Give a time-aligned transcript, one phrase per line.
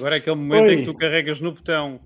[0.00, 0.72] Agora é aquele momento Oi.
[0.72, 2.00] em que tu carregas no botão.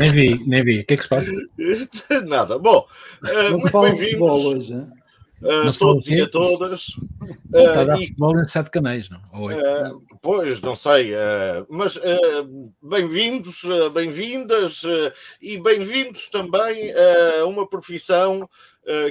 [0.00, 0.80] Nem vi, nem vi.
[0.80, 1.30] O que é que se passa?
[2.26, 2.58] Nada.
[2.58, 2.86] Bom,
[3.22, 4.44] uh, muito bem-vindos.
[4.44, 6.88] hoje, uh, todos e a todas.
[6.88, 9.20] Uh, está a dar e, futebol em sete canais, não?
[9.34, 11.12] Uh, pois, não sei.
[11.12, 12.00] Uh, mas
[12.82, 14.82] bem-vindos, bem-vindas
[15.40, 16.92] e bem-vindos também
[17.40, 18.48] a uma profissão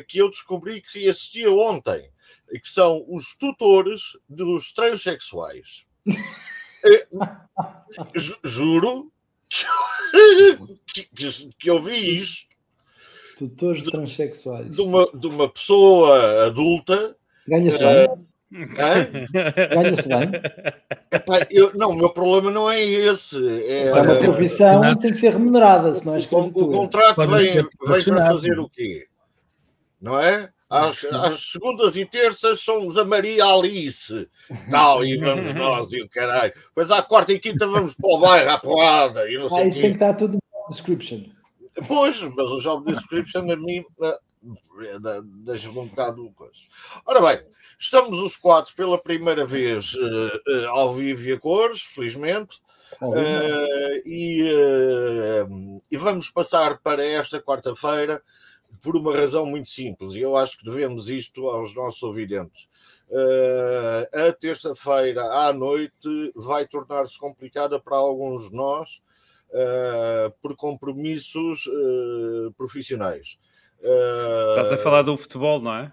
[0.08, 2.10] que eu descobri que assistia ontem,
[2.52, 5.86] que são os tutores dos transexuais.
[8.44, 9.12] juro
[10.94, 12.48] que, que, que eu vi isto.
[13.38, 14.76] Tutores de, transexuais.
[14.76, 17.16] De uma, de uma pessoa adulta.
[17.48, 18.08] Ganha-se bem.
[18.52, 20.32] Ganha-se bem.
[21.12, 23.38] Epá, eu, não, o meu problema não é esse.
[23.62, 27.54] É, é uma profissão é, tem que ser remunerada, senão é o, o contrato vem,
[27.54, 29.08] vem para fazer o quê?
[30.02, 30.50] Não é?
[30.70, 34.30] Às, às, segundas e terças somos a Maria Alice.
[34.70, 36.54] Tal, e vamos nós e o caralho.
[36.76, 39.32] Pois à quarta e quinta vamos para o bairro à porrada.
[39.32, 41.24] E não sei ah, isso tem que estar tudo no description.
[41.88, 43.84] Pois, mas o job description a mim
[45.44, 46.54] deixa-me um bocado coisa.
[47.04, 47.46] Ora bem,
[47.80, 52.58] estamos os quatro pela primeira vez uh, uh, ao vivo e a cores, felizmente.
[53.02, 54.52] Uh, e,
[55.90, 58.22] e vamos passar para esta quarta-feira
[58.82, 62.68] por uma razão muito simples, e eu acho que devemos isto aos nossos ouvidentes.
[63.10, 69.02] Uh, a terça-feira à noite vai tornar-se complicada para alguns de nós
[69.50, 73.40] uh, por compromissos uh, profissionais.
[73.82, 75.92] Estás a falar do futebol, não é?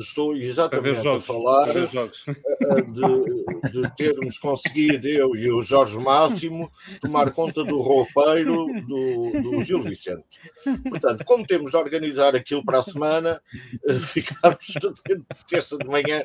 [0.00, 1.88] Estou exatamente a falar eh,
[2.28, 6.70] eh, de, de, termos conseguido, eu e o Jorge Máximo,
[7.00, 10.40] tomar conta do roupeiro do, do Gil Vicente.
[10.88, 13.42] Portanto, como temos de organizar aquilo para a semana,
[13.86, 14.72] eh, ficámos
[15.46, 16.24] terça de manhã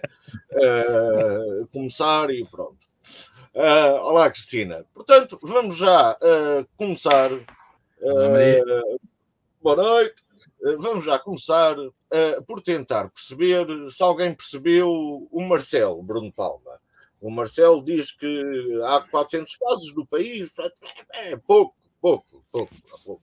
[0.54, 2.88] uh, começar e pronto.
[3.54, 4.86] Uh, olá, Cristina.
[4.94, 7.32] Portanto, vamos já uh, começar.
[9.62, 10.16] boa noite.
[10.80, 11.76] vamos já começar
[12.14, 16.80] uh, por tentar perceber se alguém percebeu o Marcelo Bruno Palma.
[17.20, 20.52] O Marcelo diz que há 400 casos no país,
[21.14, 22.74] é pouco, pouco, pouco,
[23.04, 23.22] pouco.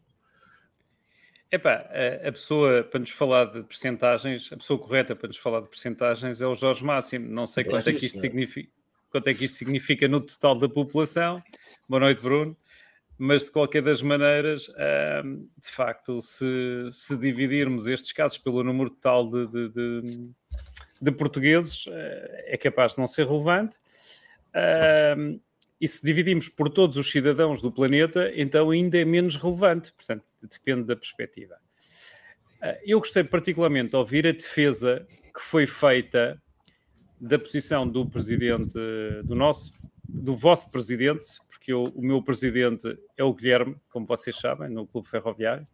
[1.50, 1.88] Epá,
[2.26, 6.40] a pessoa para nos falar de percentagens, a pessoa correta para nos falar de percentagens
[6.40, 7.28] é o Jorge Máximo.
[7.28, 8.68] Não sei quanto é, é que isto significa,
[9.08, 11.40] quanto é que isto significa no total da população.
[11.88, 12.56] Boa noite, Bruno
[13.18, 19.30] mas de qualquer das maneiras, de facto, se, se, dividirmos estes casos pelo número total
[19.30, 20.30] de, de, de,
[21.00, 23.76] de portugueses, eh, é capaz de não ser relevante.
[25.80, 29.92] e se dividimos por todos os cidadãos do planeta, então ainda é menos relevante.
[29.92, 31.56] Portanto, depende da perspectiva.
[32.60, 36.40] Ah, eu gostei particularmente de ouvir a defesa que foi feita
[37.20, 38.74] da posição do presidente,
[39.24, 39.70] do nosso,
[40.08, 44.86] do vosso presidente, porque eu, o meu presidente é o Guilherme, como vocês sabem, no
[44.86, 45.66] Clube Ferroviário,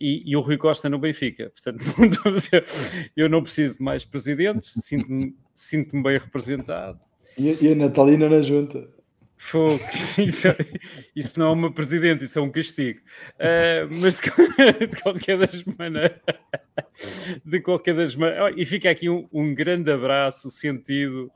[0.00, 1.50] e, e o Rui Costa no Benfica.
[1.50, 1.82] Portanto,
[3.16, 7.00] eu não preciso de mais presidentes, sinto-me sinto bem representado.
[7.36, 8.88] E, e, a Natalina na junta.
[9.36, 9.80] Fogo.
[10.18, 10.48] Isso,
[11.14, 12.98] isso, não é uma presidente, isso é um castigo.
[13.34, 16.20] Uh, mas de, de, qualquer das maneiras,
[17.44, 21.30] de qualquer das maneiras, e fica aqui um, um grande abraço sentido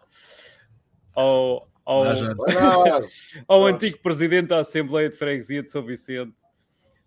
[1.15, 2.05] ao, ao,
[3.49, 6.35] ao antigo presidente da Assembleia de Freguesia de São Vicente,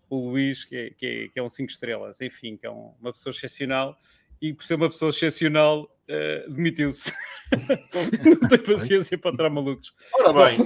[0.08, 2.92] o Luís, que é, que é, que é um 5 estrelas, enfim, que é um,
[3.00, 3.96] uma pessoa excepcional,
[4.40, 7.12] e por ser uma pessoa excepcional, uh, demitiu-se.
[8.24, 9.94] não tem paciência para entrar malucos.
[10.14, 10.58] Ora bem,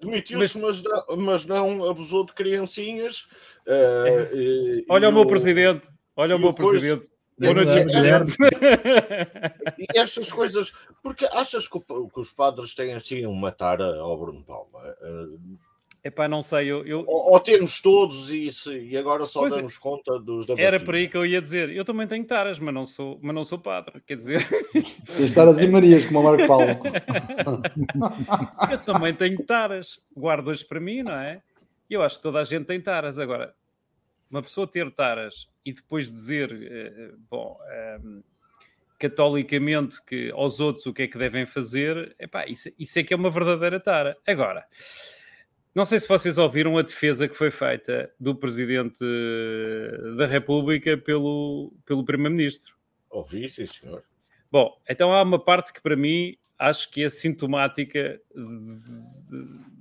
[0.00, 3.22] demitiu-se, mas, mas, mas, não abusou de criancinhas.
[3.66, 8.32] Uh, olha o meu presidente, olha o meu depois, presidente Boa noite, Guilherme.
[9.78, 14.42] E estas coisas, porque achas que, que, os padres têm assim uma tara ao Bruno
[14.42, 14.80] Palma?
[16.02, 16.86] Epá, não sei, eu...
[16.86, 17.00] eu...
[17.00, 19.56] Ou, ou, temos todos isso e agora só pois é.
[19.56, 19.80] damos é.
[19.80, 21.70] conta dos da Era por aí que eu ia dizer.
[21.70, 24.46] Eu também tenho taras, mas não sou, mas não sou padre, quer dizer...
[25.16, 26.68] Tens taras e Marias, como o Marco Paulo.
[28.70, 30.00] eu também tenho taras.
[30.16, 31.42] Guardo-as para mim, não é?
[31.90, 33.18] Eu acho que toda a gente tem taras.
[33.18, 33.54] Agora,
[34.30, 37.58] uma pessoa ter taras e depois dizer, uh, bom...
[38.04, 38.22] Um,
[38.98, 43.14] catolicamente que aos outros o que é que devem fazer, epá, isso, isso é que
[43.14, 44.16] é uma verdadeira tara.
[44.26, 44.66] Agora,
[45.72, 48.98] não sei se vocês ouviram a defesa que foi feita do Presidente
[50.16, 52.74] da República pelo, pelo Primeiro-Ministro.
[53.08, 54.02] Ouvi, sim, senhor.
[54.50, 58.20] Bom, então há uma parte que para mim acho que é sintomática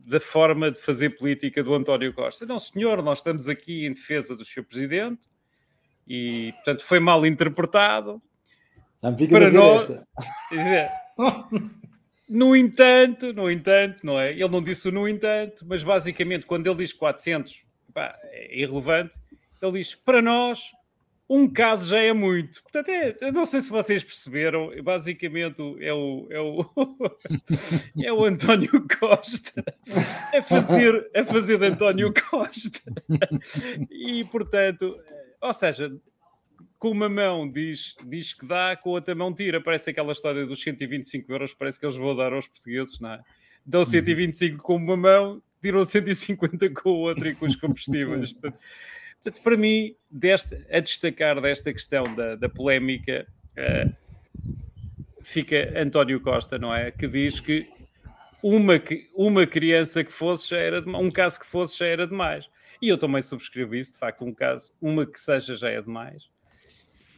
[0.06, 2.45] da forma de fazer política do António Costa.
[2.45, 5.22] Não, senhor, nós estamos aqui em defesa do seu Presidente
[6.07, 8.21] e, portanto, foi mal interpretado.
[9.30, 9.88] para nós.
[12.30, 14.31] No entanto, no entanto, não é?
[14.31, 19.15] Ele não disse o no entanto, mas basicamente quando ele diz 400, pá, é irrelevante.
[19.62, 20.71] Ele diz, para nós,
[21.30, 22.62] um caso já é muito.
[22.63, 26.65] Portanto, é, não sei se vocês perceberam, basicamente é o, é o,
[28.03, 29.63] é o António Costa
[30.38, 32.81] a fazer, a fazer de António Costa.
[33.89, 34.98] E, portanto,
[35.42, 35.92] ou seja,
[36.80, 39.62] com uma mão diz, diz que dá, com a outra mão tira.
[39.62, 43.22] Parece aquela história dos 125 euros, parece que eles vão dar aos portugueses, não é?
[43.66, 44.62] Dão 125 uhum.
[44.62, 48.34] com uma mão, tiram 150 com a outra e com os combustíveis.
[48.34, 48.60] portanto,
[49.22, 53.94] portanto, para mim, deste, a destacar desta questão da, da polémica, uh,
[55.22, 56.92] fica António Costa, não é?
[56.92, 57.68] Que diz que
[58.42, 58.81] uma,
[59.16, 62.48] uma criança que fosse já era um caso que fosse já era demais.
[62.81, 66.29] E eu também subscrevo isso, de facto, um caso, uma que seja já é demais.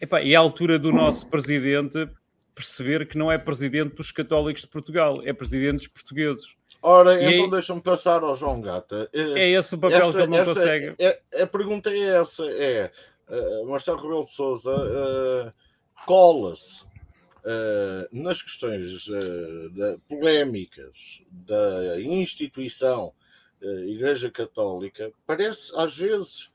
[0.02, 2.08] Epá, e é a altura do nosso presidente
[2.56, 6.56] perceber que não é presidente dos católicos de Portugal, é presidente dos portugueses.
[6.82, 7.50] Ora, e então é...
[7.50, 9.10] deixa-me passar ao João Gata.
[9.14, 10.96] É esse o papel esta, que ele não esta, consegue.
[10.98, 12.92] É, é, a pergunta é essa: é
[13.28, 15.54] uh, Marcelo Rebelo de Souza uh,
[16.06, 19.10] cola-se uh, nas questões
[20.08, 23.14] polémicas da instituição
[23.62, 26.52] Igreja Católica, parece às vezes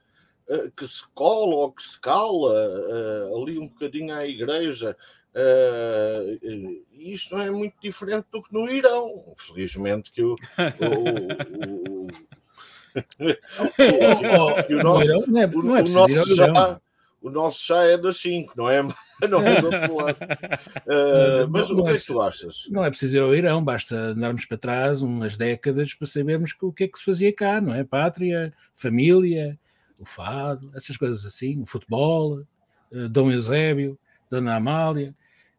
[0.48, 4.96] uh, que se cola ou que se cala uh, ali um bocadinho à igreja.
[5.34, 9.34] Uh, isto não é muito diferente do que no Irão.
[9.36, 12.08] Felizmente que o, o, o,
[13.78, 15.48] é, é
[17.24, 18.82] o nosso já é das 5, não é?
[19.28, 20.18] Não é do outro lado.
[20.20, 22.66] Uh, mas não, o que é, é que tu achas?
[22.70, 26.72] Não é preciso ir ao Irão, basta andarmos para trás umas décadas para sabermos o
[26.72, 27.84] que é que se fazia cá, não é?
[27.84, 29.58] Pátria, família,
[29.98, 32.40] o fado, essas coisas assim, o futebol,
[32.92, 33.98] uh, Dom Eusébio,
[34.30, 35.14] Dona Amália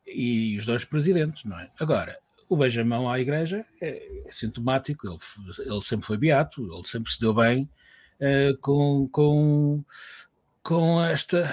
[0.06, 1.70] e os dois presidentes, não é?
[1.80, 2.18] Agora,
[2.48, 5.18] o beijamão à igreja é, é sintomático, ele,
[5.66, 7.70] ele, sempre foi beato, ele sempre se deu bem
[8.20, 9.84] uh, com, com,
[10.62, 11.50] com esta,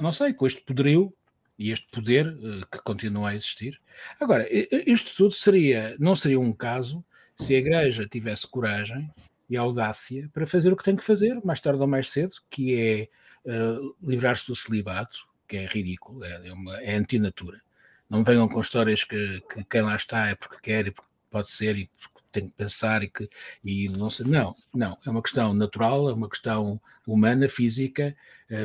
[0.00, 1.12] não sei, com este poderio
[1.58, 3.80] e este poder uh, que continua a existir.
[4.20, 4.46] Agora,
[4.86, 7.04] isto tudo seria, não seria um caso
[7.34, 9.10] se a igreja tivesse coragem
[9.48, 12.78] e audácia para fazer o que tem que fazer, mais tarde ou mais cedo, que
[12.78, 13.08] é
[13.50, 17.60] uh, livrar-se do celibato, que é ridículo, é, é, uma, é antinatura.
[18.08, 21.50] Não venham com histórias que, que, quem lá está é porque quer e porque pode
[21.50, 23.28] ser e porque tem que pensar e que
[23.64, 28.14] e não sei, não, não, é uma questão natural, é uma questão humana, física,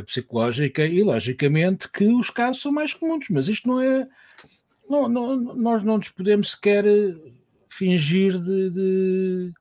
[0.06, 4.08] psicológica e logicamente que os casos são mais comuns, mas isto não é
[4.90, 6.86] não, não, nós não nos podemos sequer
[7.70, 9.54] fingir de, de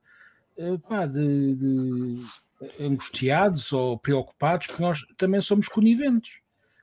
[0.57, 2.19] eh, pá, de, de
[2.79, 6.35] angustiados ou preocupados, porque nós também somos coniventes.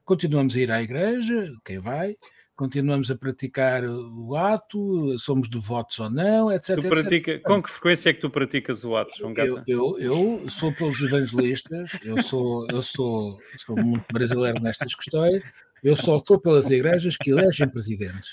[0.04, 2.16] Continuamos a ir à igreja, quem vai,
[2.60, 6.78] continuamos a praticar o ato, somos devotos ou não, etc.
[6.78, 7.42] Tu pratica, etc.
[7.42, 9.64] Com que frequência é que tu praticas o ato, João Gata?
[9.66, 15.42] Eu, eu, eu sou pelos evangelistas, eu sou, eu sou, sou muito brasileiro nestas questões,
[15.82, 18.28] eu só estou pelas igrejas que elegem presidentes.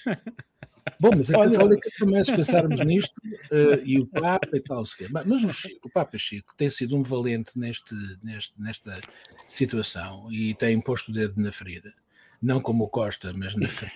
[1.00, 1.50] Bom, mas a.
[1.50, 4.84] Católica também, se pensarmos nisto, uh, e o Papa e tal,
[5.26, 9.00] mas o, Chico, o Papa Chico tem sido um valente neste, neste, nesta
[9.48, 11.94] situação e tem posto o dedo na ferida.
[12.42, 13.96] Não como o Costa, mas na ferida.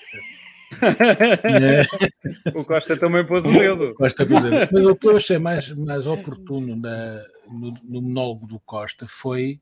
[2.55, 3.93] o Costa também pôs o dedo.
[3.95, 4.69] Costa pôs o dedo.
[4.71, 9.59] Mas o que eu achei mais, mais oportuno na, no, no monólogo do Costa foi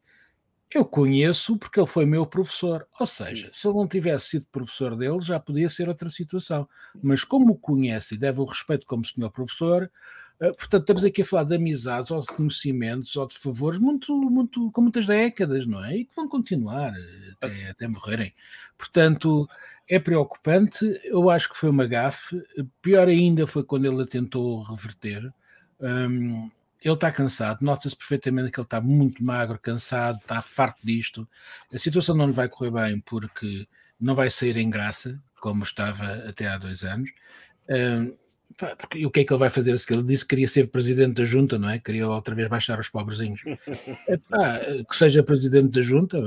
[0.77, 2.88] eu conheço porque ele foi meu professor.
[3.00, 6.67] Ou seja, se ele não tivesse sido professor dele, já podia ser outra situação.
[7.01, 9.91] Mas como o conhece e deve o respeito como senhor professor,
[10.39, 14.72] portanto, estamos aqui a falar de amizades ou de conhecimentos ou de favores muito, muito,
[14.72, 15.98] com muitas décadas, não é?
[15.98, 16.93] E que vão continuar
[17.41, 18.34] até, até morrerem.
[18.77, 19.48] Portanto,
[19.88, 20.86] é preocupante.
[21.03, 22.41] Eu acho que foi uma gafe.
[22.81, 25.34] Pior ainda foi quando ele a tentou reverter.
[25.79, 26.50] Um,
[26.81, 31.27] ele está cansado, nota-se perfeitamente que ele está muito magro, cansado, está farto disto.
[31.74, 33.67] A situação não lhe vai correr bem porque
[34.00, 37.12] não vai sair em graça, como estava até há dois anos.
[37.67, 38.13] Porque,
[38.96, 39.72] e o que é que ele vai fazer?
[39.72, 41.79] Ele disse que queria ser presidente da junta, não é?
[41.79, 43.41] Queria outra vez baixar os pobrezinhos.
[44.08, 46.18] Epá, que seja presidente da junta,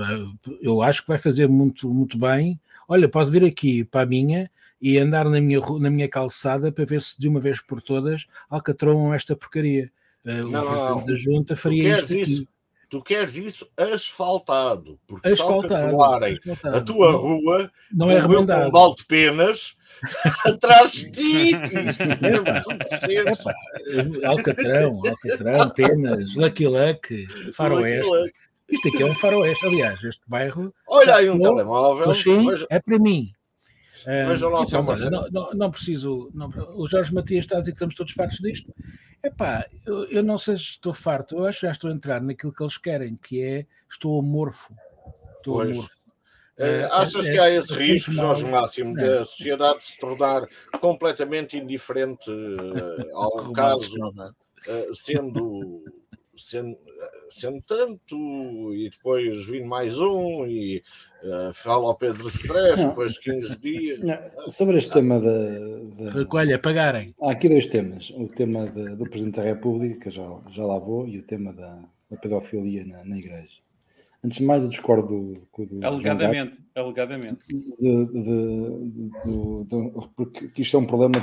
[0.61, 2.59] eu acho que vai fazer muito, muito bem.
[2.89, 4.51] Olha, posso vir aqui para a minha
[4.81, 8.27] e andar na minha, na minha calçada para ver se de uma vez por todas
[8.49, 9.91] alcatroam esta porcaria.
[10.25, 12.47] Não, o presidente da junta faria tu isso,
[12.93, 15.97] Tu queres isso asfaltado, porque asfaltado,
[16.43, 18.23] se a tua rua, não é.
[18.23, 19.79] Um balde de penas
[20.45, 21.53] atrás de.
[24.25, 28.11] Alcatrão, Alcatrão, Penas, Lucky Luck, Faroeste.
[28.11, 28.33] Lucky
[28.73, 29.67] Isto aqui é um faroeste.
[29.67, 30.75] Aliás, este bairro.
[30.87, 32.15] Olha aí um telemóvel.
[32.15, 33.31] Sim, é para mim.
[34.05, 36.31] Veja lá então, não, não, não, preciso.
[36.35, 38.75] Não, o Jorge Matias está a dizer que estamos todos fartos disto.
[39.23, 42.21] Epá, eu, eu não sei se estou farto, eu acho que já estou a entrar
[42.21, 44.75] naquilo que eles querem, que é estou amorfo.
[45.37, 45.77] Estou pois.
[45.77, 46.02] amorfo.
[46.59, 50.47] Uh, achas é, que há esse risco, Jorge Máximo, da sociedade se tornar
[50.81, 55.83] completamente indiferente uh, ao caso, uh, sendo,
[56.37, 56.77] sendo,
[57.31, 60.83] sendo tanto, e depois vir mais um, e
[61.55, 64.01] fala ao Pedro Stress, depois 15 dias.
[64.01, 66.11] Não, sobre este tema da.
[66.11, 67.15] Recolha, pagarem.
[67.23, 70.79] Há aqui dois temas: o tema de, do Presidente da República, que já, já lá
[70.79, 71.79] vou, e o tema da,
[72.11, 73.62] da pedofilia na, na Igreja.
[74.25, 75.85] Antes de mais, eu discordo do.
[75.85, 77.45] alegadamente, alegadamente.
[77.49, 78.23] De, de,
[79.65, 81.15] de, porque isto é um problema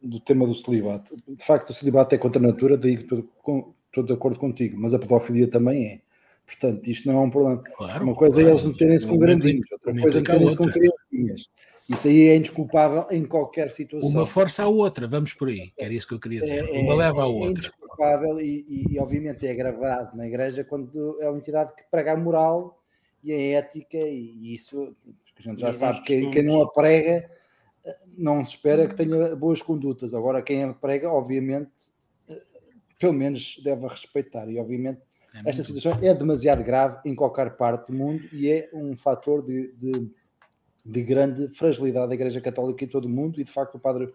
[0.00, 1.16] do tema do celibato.
[1.26, 4.78] De facto, o celibato é contra a natura, daí que estou, estou de acordo contigo,
[4.78, 6.00] mas a pedofilia também é.
[6.46, 7.62] Portanto, isto não é um problema.
[7.62, 8.56] Claro, Uma coisa é claro.
[8.56, 11.50] é eles meterem-se com grandinhos, outra coisa é meterem-se com criancinhas.
[11.88, 14.08] Isso aí é indesculpável em qualquer situação.
[14.08, 16.68] Uma força à outra, vamos por aí, que era isso que eu queria dizer.
[16.68, 17.48] É, Uma leva à é outra.
[17.48, 21.82] É indesculpável e, e, e, obviamente, é gravado na igreja quando é uma entidade que
[21.90, 22.82] prega a moral
[23.22, 24.96] e a ética, e, isso
[25.38, 27.28] a gente já sabe que quem não a prega
[28.16, 30.14] não se espera que tenha boas condutas.
[30.14, 31.70] Agora, quem a prega, obviamente,
[32.98, 34.48] pelo menos deve respeitar.
[34.48, 35.00] E, obviamente,
[35.34, 39.44] é esta situação é demasiado grave em qualquer parte do mundo e é um fator
[39.44, 40.10] de, de
[40.84, 44.12] de grande fragilidade da Igreja Católica em todo o mundo e de facto o padre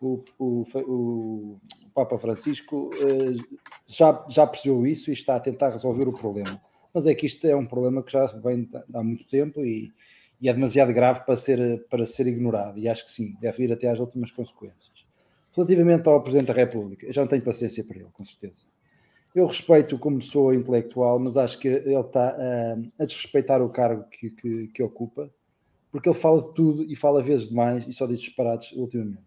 [0.00, 1.60] o, o, o
[1.94, 3.42] Papa Francisco eh,
[3.86, 6.60] já, já percebeu isso e está a tentar resolver o problema.
[6.92, 9.92] Mas é que isto é um problema que já vem há muito tempo e,
[10.40, 12.78] e é demasiado grave para ser, para ser ignorado.
[12.78, 15.06] E acho que sim, deve ir até às últimas consequências.
[15.54, 18.66] Relativamente ao Presidente da República, eu já não tenho paciência para ele, com certeza.
[19.34, 24.04] Eu respeito como sou intelectual, mas acho que ele está a, a desrespeitar o cargo
[24.10, 25.30] que, que, que ocupa
[25.96, 29.24] porque ele fala de tudo e fala vezes demais e só diz disparados ultimamente.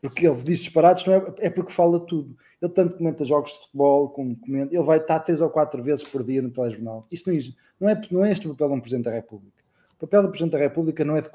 [0.00, 2.34] Porque ele diz disparados não é, é porque fala tudo.
[2.62, 4.74] Ele tanto comenta jogos de futebol como comenta.
[4.74, 7.06] Ele vai estar três ou quatro vezes por dia no telejornal.
[7.12, 7.30] Isso
[7.78, 9.62] não, é, não é este o papel de um Presidente da República.
[9.96, 11.28] O papel do Presidente da República não é de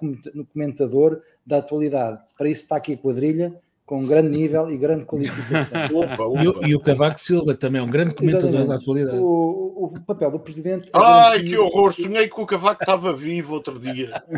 [0.52, 2.20] comentador da atualidade.
[2.36, 3.56] Para isso está aqui a quadrilha
[3.90, 5.84] com grande nível e grande qualificação.
[5.96, 6.44] Opa, opa.
[6.44, 8.70] E, o, e, o, Cavaco Silva também é um grande comentador Exatamente.
[8.70, 9.18] da atualidade.
[9.18, 10.90] O, o, papel do presidente.
[10.90, 11.92] É Ai, que horror!
[11.92, 14.22] Sonhei que o Cavaco estava vivo outro dia.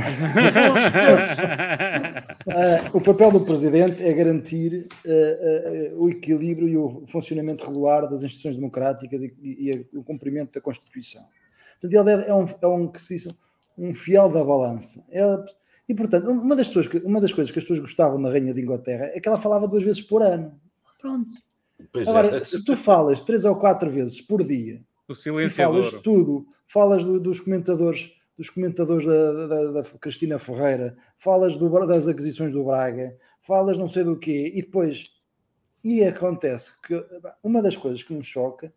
[2.47, 8.09] uh, o papel do presidente é garantir uh, uh, o equilíbrio e o funcionamento regular
[8.09, 11.23] das instituições democráticas e, e, e o cumprimento da Constituição.
[11.81, 12.89] Portanto, ele é um, é um,
[13.77, 15.05] um fiel da balança.
[15.11, 15.21] É,
[15.91, 18.53] e, portanto, uma das, pessoas que, uma das coisas que as pessoas gostavam da Rainha
[18.53, 20.57] de Inglaterra é que ela falava duas vezes por ano.
[21.01, 21.29] Pronto.
[21.91, 22.43] Pois Agora, é.
[22.45, 25.83] se tu falas três ou quatro vezes por dia, o silenciador.
[25.83, 31.69] falas tudo, falas do, dos comentadores dos comentadores da, da, da, Cristina Ferreira, falas do,
[31.85, 35.11] das aquisições do Braga, falas não sei do quê, e depois
[35.83, 37.05] e acontece que
[37.43, 38.73] uma das coisas que nos choca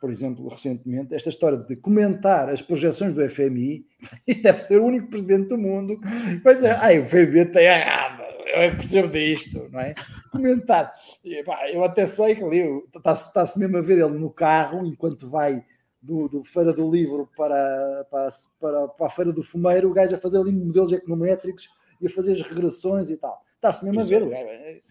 [0.00, 3.86] por exemplo, recentemente, esta história de comentar as projeções do FMI,
[4.26, 5.98] e deve ser o único presidente do mundo,
[6.42, 9.94] vai dizer, ah, o FMI está errado, eu percebo disto, não é?
[10.30, 10.94] Comentar.
[11.24, 12.62] E, pá, eu até sei que ali
[12.94, 15.64] está-se está mesmo a ver ele no carro, enquanto vai
[16.00, 18.28] do, do Feira do Livro para, para,
[18.60, 21.68] para, para a Feira do Fumeiro, o gajo a fazer ali modelos econométricos
[22.00, 23.42] e a fazer as regressões e tal.
[23.56, 24.46] Está-se mesmo a ver o gajo.
[24.46, 24.84] E,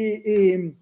[0.00, 0.74] e,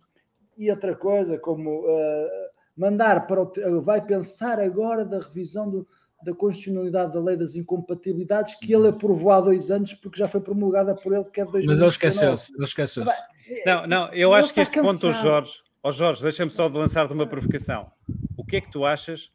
[0.57, 1.81] e outra coisa, como...
[1.81, 5.87] Uh, mandar para o, vai pensar agora da revisão do,
[6.25, 10.41] da constitucionalidade da lei das incompatibilidades que ele aprovou há dois anos porque já foi
[10.41, 11.67] promulgada por ele que é de 2019.
[11.67, 13.23] Mas ele esqueceu-se, ele esqueceu-se.
[13.67, 15.00] Não, não, eu acho que este cansado.
[15.00, 15.52] ponto, Jorge,
[15.83, 17.91] oh Jorge, deixa-me só de lançar-te uma provocação.
[18.37, 19.31] O que é que tu achas?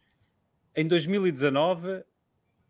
[0.75, 2.03] Em 2019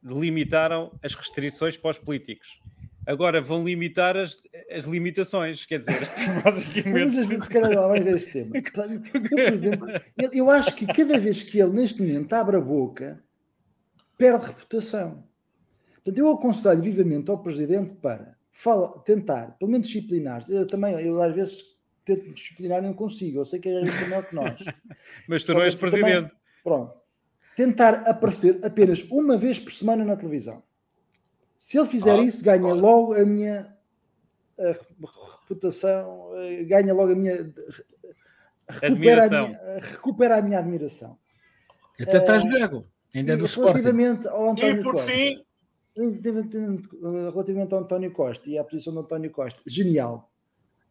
[0.04, 2.60] limitaram as restrições para os políticos.
[3.08, 4.38] Agora vão limitar as,
[4.70, 6.00] as limitações, quer dizer,
[6.44, 7.16] basicamente.
[7.16, 8.56] Mas a gente se calhar lá vai ver este tema.
[10.18, 13.24] Eu, eu acho que cada vez que ele neste momento abre a boca,
[14.18, 15.24] perde reputação.
[15.96, 20.44] Portanto, eu aconselho vivamente ao Presidente para fala, tentar, pelo menos disciplinar.
[20.50, 21.64] Eu também, eu às vezes
[22.04, 23.40] tento disciplinar e não consigo.
[23.40, 24.60] Eu sei que é melhor que nós.
[25.30, 26.14] Mas tu Só não és Presidente.
[26.14, 26.32] Também,
[26.64, 26.94] pronto.
[27.56, 30.64] Tentar aparecer apenas uma vez por semana na televisão.
[31.58, 33.78] Se ele fizer ah, isso, ganha logo a minha
[34.60, 34.76] a
[35.42, 37.54] reputação, eh, ganha logo a minha.
[38.70, 39.46] Recupera admiração.
[39.46, 41.18] a minha, recupera a minha admiração.
[42.02, 42.86] Até estás uh,
[43.16, 45.44] Ainda é do relativamente ao António E por Costa, fim.
[45.96, 50.30] Relativamente ao António Costa e à posição do António Costa, genial.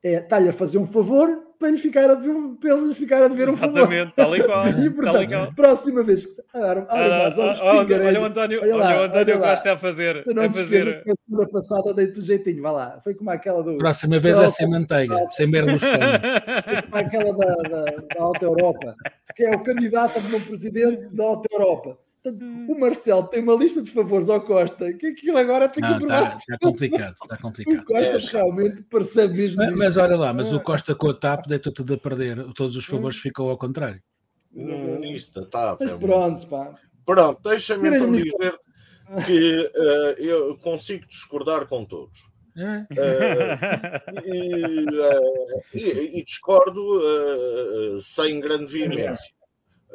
[0.02, 3.28] É, está-lhe a fazer um favor para ele ficar a ver, para ele ficar a
[3.28, 3.52] ver um.
[3.52, 4.66] Exatamente, tal e qual.
[4.78, 9.34] e portanto, próxima vez que agora, olha, olha o António, olha, lá, olha o António
[9.36, 10.24] olha Costa a fazer.
[10.26, 11.04] não a fazer.
[11.06, 13.00] A semana passada dei-te jeitinho, vai lá.
[13.02, 13.76] Foi como aquela do.
[13.76, 15.92] Próxima vez é sem manteiga, sem Berlusconi.
[16.64, 18.94] Foi como aquela da, da, da Alta Europa,
[19.34, 22.66] que é o candidato a presidente da Alta Europa Hum.
[22.68, 26.36] O Marcelo tem uma lista de favores ao Costa que aquilo agora tem que provar.
[26.36, 27.78] Está, complicado, está complicado.
[27.78, 28.40] O Costa é.
[28.40, 29.56] realmente percebe mesmo.
[29.58, 32.52] Mas, mas, olha lá, mas o Costa com a TAP deitou tudo a perder.
[32.54, 33.20] Todos os favores hum.
[33.22, 34.02] ficam ao contrário.
[34.54, 36.74] Hum, isto, tá, mas pronto, pá.
[37.04, 38.58] Pronto, deixa-me então dizer
[39.24, 42.18] que uh, eu consigo discordar com todos.
[42.56, 42.86] Uh,
[44.24, 46.82] e, uh, e, e, discordo
[48.00, 49.35] sem grande veemência.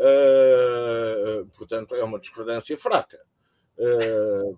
[0.02, 3.20] Uh, portanto, é uma discordância fraca.
[3.78, 4.58] Uh,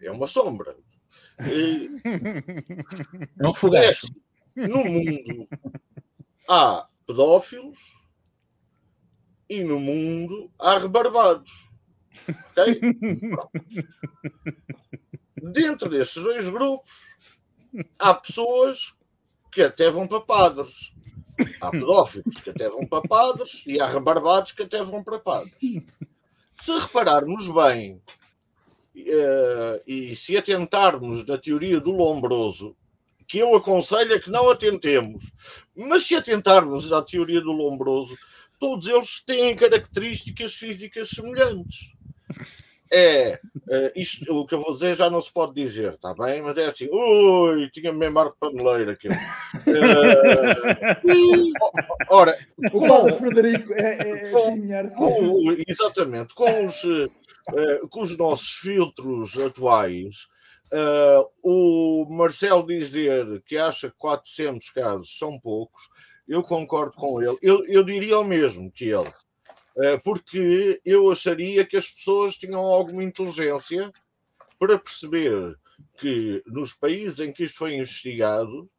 [0.00, 0.74] é uma sombra.
[1.40, 2.00] E,
[3.38, 3.74] é um.
[3.76, 3.92] É,
[4.66, 5.48] no mundo
[6.48, 7.78] há pedófilos
[9.48, 11.70] e no mundo há rebarbados.
[12.52, 12.80] Okay?
[15.52, 17.04] Dentro destes dois grupos
[17.98, 18.94] há pessoas
[19.52, 20.95] que até vão para padres.
[21.60, 25.52] Há pedófilos que até vão para padres e há rebarbados que até vão para padres.
[26.54, 28.00] Se repararmos bem
[28.96, 32.76] uh, e se atentarmos na teoria do lombroso,
[33.28, 35.32] que eu aconselho a que não atentemos,
[35.74, 38.16] mas se atentarmos à teoria do lombroso,
[38.58, 41.96] todos eles têm características físicas semelhantes
[42.92, 46.42] é uh, isto, o que eu vou dizer já não se pode dizer, está bem?
[46.42, 49.08] Mas é assim, ui, tinha mesmo ar de paneleira aqui.
[49.66, 51.52] Uh,
[52.10, 52.36] ora,
[52.70, 59.36] com, o Frederico é, é, com, com, exatamente, com os, uh, com os nossos filtros
[59.38, 60.28] atuais,
[60.72, 65.88] uh, o Marcelo dizer que acha que 400 casos são poucos,
[66.28, 67.36] eu concordo com ele.
[67.40, 69.12] Eu, eu diria o mesmo que ele.
[69.78, 73.92] Eh, porque eu acharia que as pessoas tinham alguma inteligência
[74.58, 75.58] para perceber
[75.98, 78.70] que nos países em que isto foi investigado,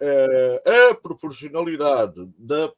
[0.00, 2.72] eh, a proporcionalidade da,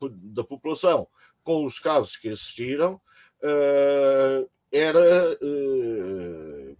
[0.00, 1.08] da população
[1.42, 3.00] com os casos que existiram
[3.42, 5.00] eh, era,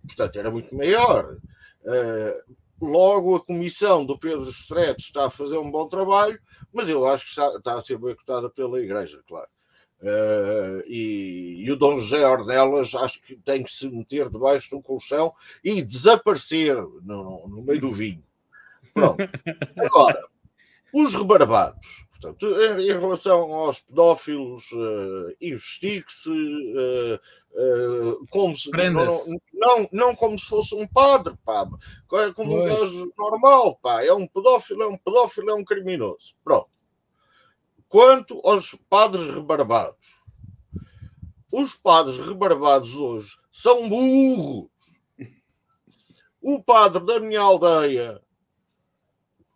[0.06, 1.38] portanto, era muito maior.
[2.80, 6.38] Logo, a comissão do Pedro Stretch está a fazer um bom trabalho,
[6.72, 9.48] mas eu acho que está, está a ser boicotada pela Igreja, claro.
[10.00, 14.80] Uh, e, e, o Dom José Ornelas acho que tem que se meter debaixo do
[14.80, 18.22] colchão e desaparecer no, no meio do vinho.
[18.94, 19.18] Pronto.
[19.76, 20.20] Agora,
[20.92, 27.20] os rebarbados, portanto, em, em relação aos pedófilos, uh, investigue-se uh,
[27.54, 29.04] uh, como se não,
[29.52, 31.68] não, não, como se fosse um padre, pá,
[32.24, 32.60] é como pois.
[32.60, 36.34] um gajo normal, pá, é um pedófilo, é um pedófilo, é um criminoso.
[36.44, 36.77] Pronto.
[37.88, 40.18] Quanto aos padres rebarbados,
[41.50, 44.68] os padres rebarbados hoje são burros.
[46.40, 48.20] O padre da minha aldeia,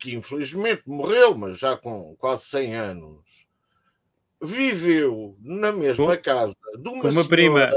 [0.00, 3.46] que infelizmente morreu, mas já com quase 100 anos,
[4.40, 7.68] viveu na mesma casa de uma, uma senhora, prima.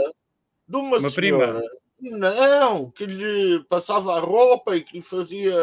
[0.67, 1.84] De uma, uma senhora prima.
[2.11, 5.55] Não, que lhe passava a roupa e que lhe fazia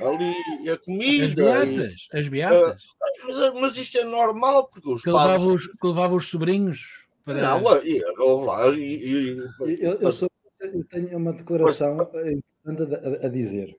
[0.00, 1.26] ali a comida.
[1.26, 2.82] As beatas, e, as beatas.
[2.82, 2.86] Uh,
[3.26, 5.52] mas, mas, isto é normal, porque os que levava.
[5.52, 7.42] Os, que levava os sobrinhos para...
[7.42, 9.38] Não, e, e,
[9.80, 13.76] eu, eu, sou, eu, tenho uma declaração importante a, a, dizer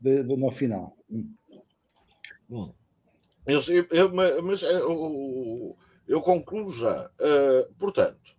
[0.00, 0.96] de, de, no final.
[1.10, 1.34] Hum.
[3.46, 5.76] Eu, eu, mas eu,
[6.06, 7.10] eu concluo já.
[7.20, 8.36] Uh, portanto,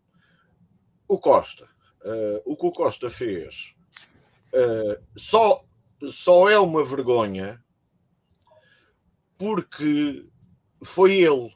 [1.07, 1.68] o Costa
[2.03, 3.75] Uh, o que o Costa fez.
[4.53, 5.61] Uh, só,
[6.07, 7.63] só é uma vergonha
[9.37, 10.25] porque
[10.83, 11.53] foi ele.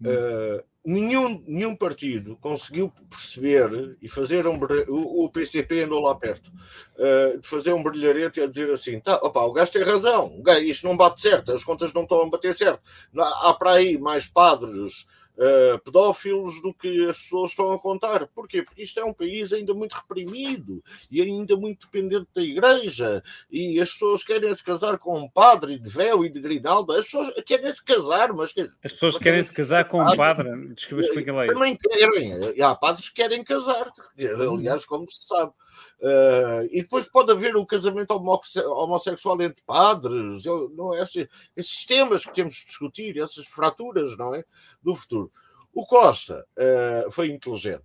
[0.00, 4.58] Uh, nenhum, nenhum partido conseguiu perceber e fazer um
[4.88, 6.50] o, o PCP andou lá perto
[6.96, 10.42] uh, de fazer um brilharete e a dizer assim tá, opa, o gajo tem razão,
[10.60, 12.82] isto não bate certo, as contas não estão a bater certo.
[13.16, 15.06] Há para aí mais padres
[15.36, 18.26] uh, pedófilos do que as pessoas estão a contar.
[18.28, 18.62] Porquê?
[18.62, 23.22] Porque isto é um país ainda muito reprimido e ainda muito dependente da igreja.
[23.50, 26.98] E as pessoas querem se casar com um padre de véu e de grinalda.
[26.98, 28.54] As pessoas querem se casar, mas.
[28.82, 30.48] As pessoas querem se casar com um padre.
[30.74, 31.54] Desculpa, explica lá isso.
[31.54, 32.62] Também querem.
[32.62, 33.86] Há padres que querem casar.
[34.18, 35.52] Aliás, como se sabe.
[36.00, 41.86] Uh, e depois pode haver o casamento homossexual entre padres, eu, não é assim, esses
[41.86, 44.44] temas que temos de discutir, essas fraturas, não é?
[44.82, 45.30] Do futuro.
[45.72, 47.84] O Costa uh, foi inteligente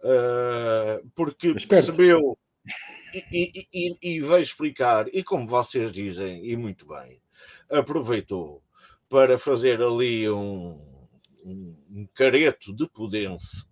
[0.00, 2.38] uh, porque percebeu
[3.14, 7.20] e, e, e, e veio explicar, e como vocês dizem, e muito bem,
[7.70, 8.62] aproveitou
[9.08, 10.95] para fazer ali um,
[11.46, 13.64] um, um careto de Pudense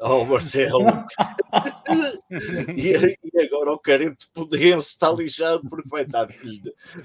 [0.00, 0.80] ao Marcelo.
[2.76, 6.28] e, e, agora o carente Pudense está lixado porque vai, dar,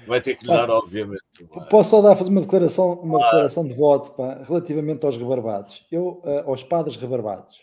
[0.06, 1.22] vai ter que lhe dar, obviamente.
[1.70, 3.24] Posso só dar fazer uma declaração, uma ah.
[3.24, 7.62] declaração de voto pá, relativamente aos rebarbados, eu, uh, aos padres rebarbados.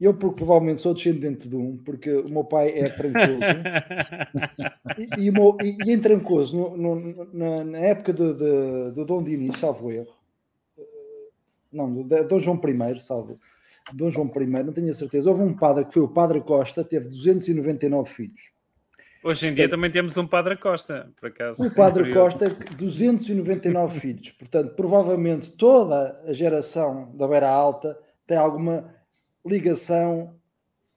[0.00, 3.38] Eu, porque provavelmente sou descendente de um, porque o meu pai é trancoso.
[5.16, 9.58] e, e, e, em trancoso, no, no, na, na, época de, de, de Dom Dinis,
[9.58, 10.12] salvo erro,
[11.72, 13.38] não, Dom João I, salvo,
[13.92, 15.30] Dom João I, não tenho a certeza.
[15.30, 18.52] Houve um padre que foi o Padre Costa, teve 299 filhos.
[19.24, 21.64] Hoje em dia também temos um Padre Costa, por acaso.
[21.64, 24.30] O Padre Costa, 299 filhos.
[24.30, 28.92] Portanto, provavelmente toda a geração da Beira Alta tem alguma
[29.46, 30.34] ligação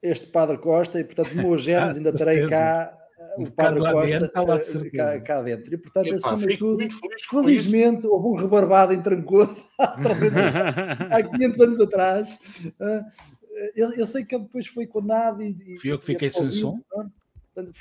[0.02, 2.92] a este Padre Costa e, portanto, meus genes ainda terei cá
[3.38, 5.74] o Padre Costa dentro, lá, eh, cá, cá, dentro.
[5.74, 6.88] E, portanto, Epa, acima de tudo,
[7.28, 10.38] felizmente, houve um rebarbado em Trancoso há, 300,
[11.10, 12.38] há 500 anos atrás.
[12.80, 13.04] Ah,
[13.74, 15.78] eu, eu, sei que ele depois foi condenado e.
[15.80, 16.78] Fui eu que fiquei sem som?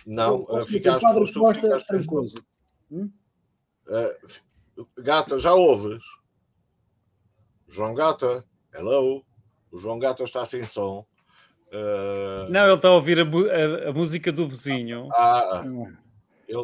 [0.05, 2.35] Não, uh, ficaste, o Padre Costa Trancoso.
[2.89, 3.11] Hum?
[3.87, 6.03] Uh, Gata, já ouves?
[7.67, 9.25] João Gata, hello.
[9.71, 11.05] O João Gata está sem som.
[11.75, 12.49] Uh...
[12.49, 15.09] Não, ele está a ouvir a, a, a música do vizinho.
[15.11, 15.63] Ah,
[16.47, 16.59] ele,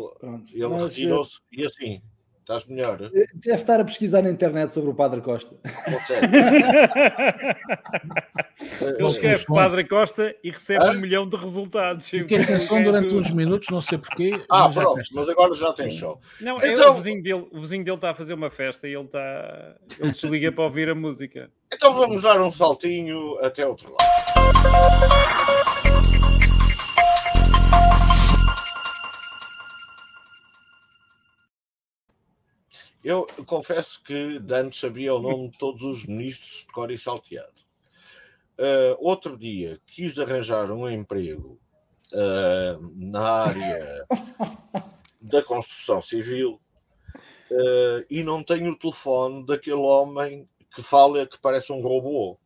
[0.54, 2.02] ele retirou-se e assim,
[2.42, 2.98] estás melhor.
[2.98, 5.56] Deve estar a pesquisar na internet sobre o Padre Costa.
[8.82, 10.92] ele escreve Padre Costa e recebe ah?
[10.92, 12.10] um milhão de resultados.
[12.10, 14.44] Fiquei sem som durante uns minutos, não sei porquê.
[14.50, 16.20] Ah, mas pronto, mas agora já tem show.
[16.40, 16.84] Não, é então...
[16.84, 19.76] é o, vizinho dele, o vizinho dele está a fazer uma festa e ele está.
[20.00, 21.50] Ele desliga para ouvir a música.
[21.74, 24.02] Então vamos dar um saltinho até outro lado.
[33.04, 37.62] Eu confesso que antes sabia o nome de todos os ministros de cor e salteado.
[38.60, 41.60] Uh, outro dia quis arranjar um emprego
[42.14, 44.08] uh, na área
[45.20, 46.62] da construção civil
[47.50, 52.38] uh, e não tenho o telefone daquele homem que fala que parece um robô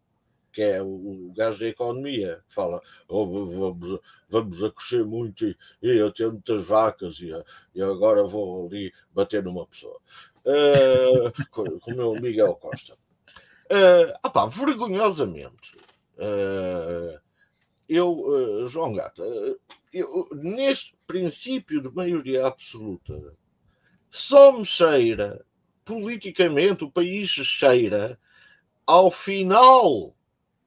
[0.54, 5.46] que é o, o gajo da economia, que fala oh, vamos, vamos a crescer muito
[5.46, 7.30] e, e eu tenho muitas vacas e,
[7.76, 10.00] e, agora vou ali bater numa pessoa.
[10.46, 12.96] Uh, com, o meu Miguel Costa.
[13.66, 15.76] Uh, vergonhosamente,
[16.18, 17.20] uh,
[17.90, 19.24] eu, uh, João Gata,
[19.92, 23.34] eu, neste princípio de maioria absoluta,
[24.12, 25.44] só me cheira,
[25.84, 28.20] politicamente, o país cheira
[28.86, 30.16] ao final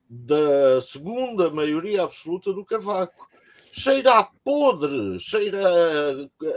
[0.08, 3.27] da segunda maioria absoluta do Cavaco.
[3.70, 5.62] Cheira a podre, cheira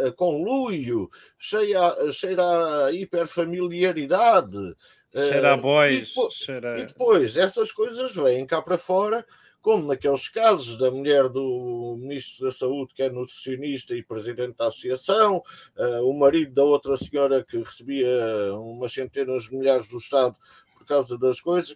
[0.07, 4.75] a, conluio, cheira, cheira a hiperfamiliaridade.
[5.13, 5.95] Cheira a eh, bois.
[5.95, 6.79] E depois, cheira...
[6.79, 9.25] e depois essas coisas vêm cá para fora
[9.61, 14.67] como naqueles casos da mulher do Ministro da Saúde, que é nutricionista e presidente da
[14.67, 15.43] associação,
[15.77, 18.09] uh, o marido da outra senhora que recebia
[18.55, 20.35] umas centenas de milhares do Estado
[20.81, 21.75] por causa das coisas,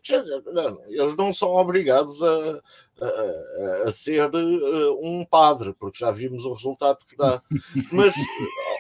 [0.52, 2.62] não, eles não são obrigados a,
[3.02, 7.42] a, a ser uh, um padre, porque já vimos o resultado que dá.
[7.92, 8.14] Mas,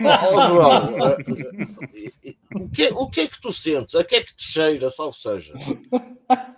[0.01, 3.95] oh, João, uh, o, que, o que é que tu sentes?
[3.95, 5.53] A que é que te cheira, salvo seja?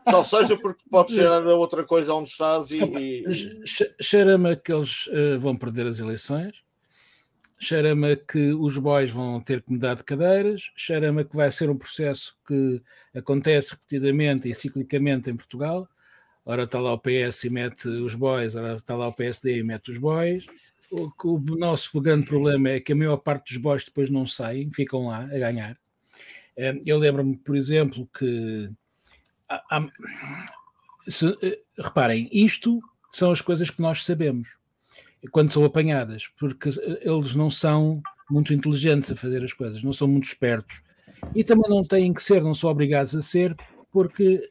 [0.10, 2.82] Salvo seja porque pode cheirar a outra coisa onde estás e.
[2.84, 3.26] e...
[4.02, 6.67] Cheira-me que eles uh, vão perder as eleições
[7.60, 11.78] cheira-me que os boys vão ter que mudar de cadeiras, cheira-me que vai ser um
[11.78, 12.82] processo que
[13.14, 15.90] acontece repetidamente e ciclicamente em Portugal.
[16.46, 19.64] Ora está lá o PS e mete os boys, ora está lá o PSD e
[19.64, 20.46] mete os boys.
[20.90, 24.72] O, o nosso grande problema é que a maior parte dos boys depois não saem,
[24.72, 25.78] ficam lá a ganhar.
[26.56, 28.70] Eh, eu lembro-me, por exemplo, que
[29.50, 29.90] há, há,
[31.08, 32.80] se, eh, reparem, isto
[33.12, 34.58] são as coisas que nós sabemos
[35.32, 36.70] quando são apanhadas, porque
[37.02, 40.82] eles não são muito inteligentes a fazer as coisas, não são muito espertos
[41.36, 43.56] e também não têm que ser, não são obrigados a ser,
[43.92, 44.50] porque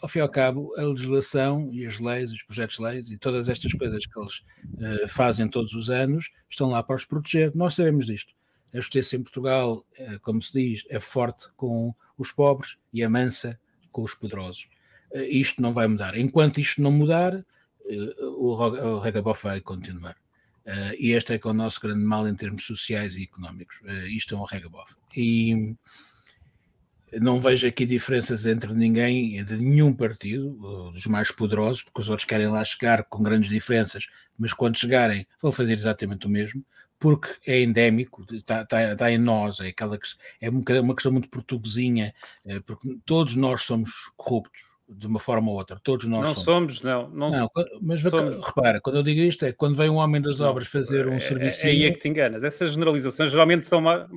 [0.00, 3.18] ao fim e ao cabo, a legislação e as leis, os projetos de leis e
[3.18, 4.38] todas estas coisas que eles
[4.74, 7.52] uh, fazem todos os anos estão lá para os proteger.
[7.54, 8.32] Nós sabemos disto.
[8.72, 13.08] A justiça em Portugal, uh, como se diz, é forte com os pobres e é
[13.08, 13.58] mansa
[13.90, 14.68] com os poderosos.
[15.10, 16.16] Uh, isto não vai mudar.
[16.16, 17.44] Enquanto isto não mudar,
[18.20, 20.16] o, o regabof vai continuar.
[20.98, 23.80] e este é que é o nosso grande mal em termos sociais e económicos.
[24.08, 24.94] isto é um regabof.
[25.16, 25.76] E
[27.20, 32.26] não vejo aqui diferenças entre ninguém, de nenhum partido, dos mais poderosos, porque os outros
[32.26, 34.06] querem lá chegar com grandes diferenças,
[34.38, 36.64] mas quando chegarem vão fazer exatamente o mesmo,
[36.98, 40.06] porque é endémico, está, está, está em nós, é, aquela que,
[40.40, 40.48] é
[40.80, 42.14] uma questão muito portuguesinha,
[42.44, 46.78] eh, porque todos nós somos corruptos, de uma forma ou outra, todos nós não somos.
[46.78, 48.46] somos não, não, não mas somos.
[48.46, 51.18] repara, quando eu digo isto é quando vem um homem das obras fazer um é,
[51.18, 51.66] serviço.
[51.66, 53.78] É, é aí é que te enganas, essas generalizações geralmente são.
[53.78, 54.08] Uma...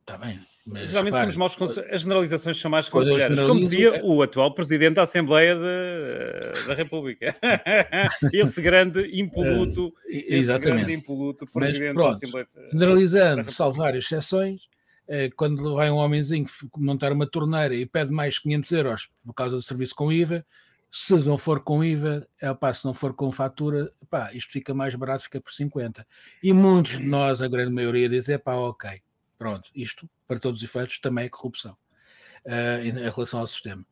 [0.00, 4.02] Está bem, mas, Geralmente repare, somos maus as generalizações são mais consideradas, como dizia é...
[4.02, 7.34] o atual Presidente da Assembleia de, da República.
[8.34, 12.46] esse grande impoluto, uh, esse grande impoluto Presidente pronto, da Assembleia.
[12.70, 14.60] Generalizando, salvar exceções,
[15.36, 19.62] quando vai um homenzinho montar uma torneira e pede mais 500 euros por causa do
[19.62, 20.44] serviço com IVA,
[20.90, 24.72] se não for com IVA, é, pá, se não for com fatura, pá, isto fica
[24.72, 26.06] mais barato, fica por 50.
[26.42, 29.02] E muitos de nós, a grande maioria, dizem, pá, ok,
[29.38, 31.76] Pronto, isto, para todos os efeitos, também é corrupção
[32.44, 33.86] uh, em, relação ao sistema.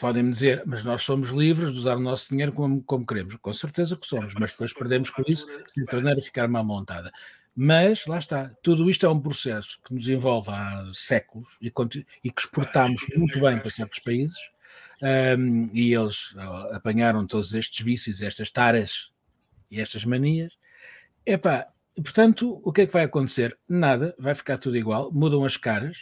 [0.00, 3.36] Podem -me dizer, mas nós somos livres de usar o nosso dinheiro como, como queremos.
[3.36, 7.12] Com certeza que somos, mas depois perdemos com isso se a torneira ficar mal montada.
[7.62, 11.70] Mas, lá está, tudo isto é um processo que nos envolve há séculos e,
[12.24, 14.38] e que exportamos muito bem para certos países,
[15.38, 16.34] um, e eles
[16.72, 19.10] apanharam todos estes vícios, estas taras
[19.70, 20.56] e estas manias.
[21.26, 23.58] Epá, portanto, o que é que vai acontecer?
[23.68, 25.98] Nada, vai ficar tudo igual, mudam as caras.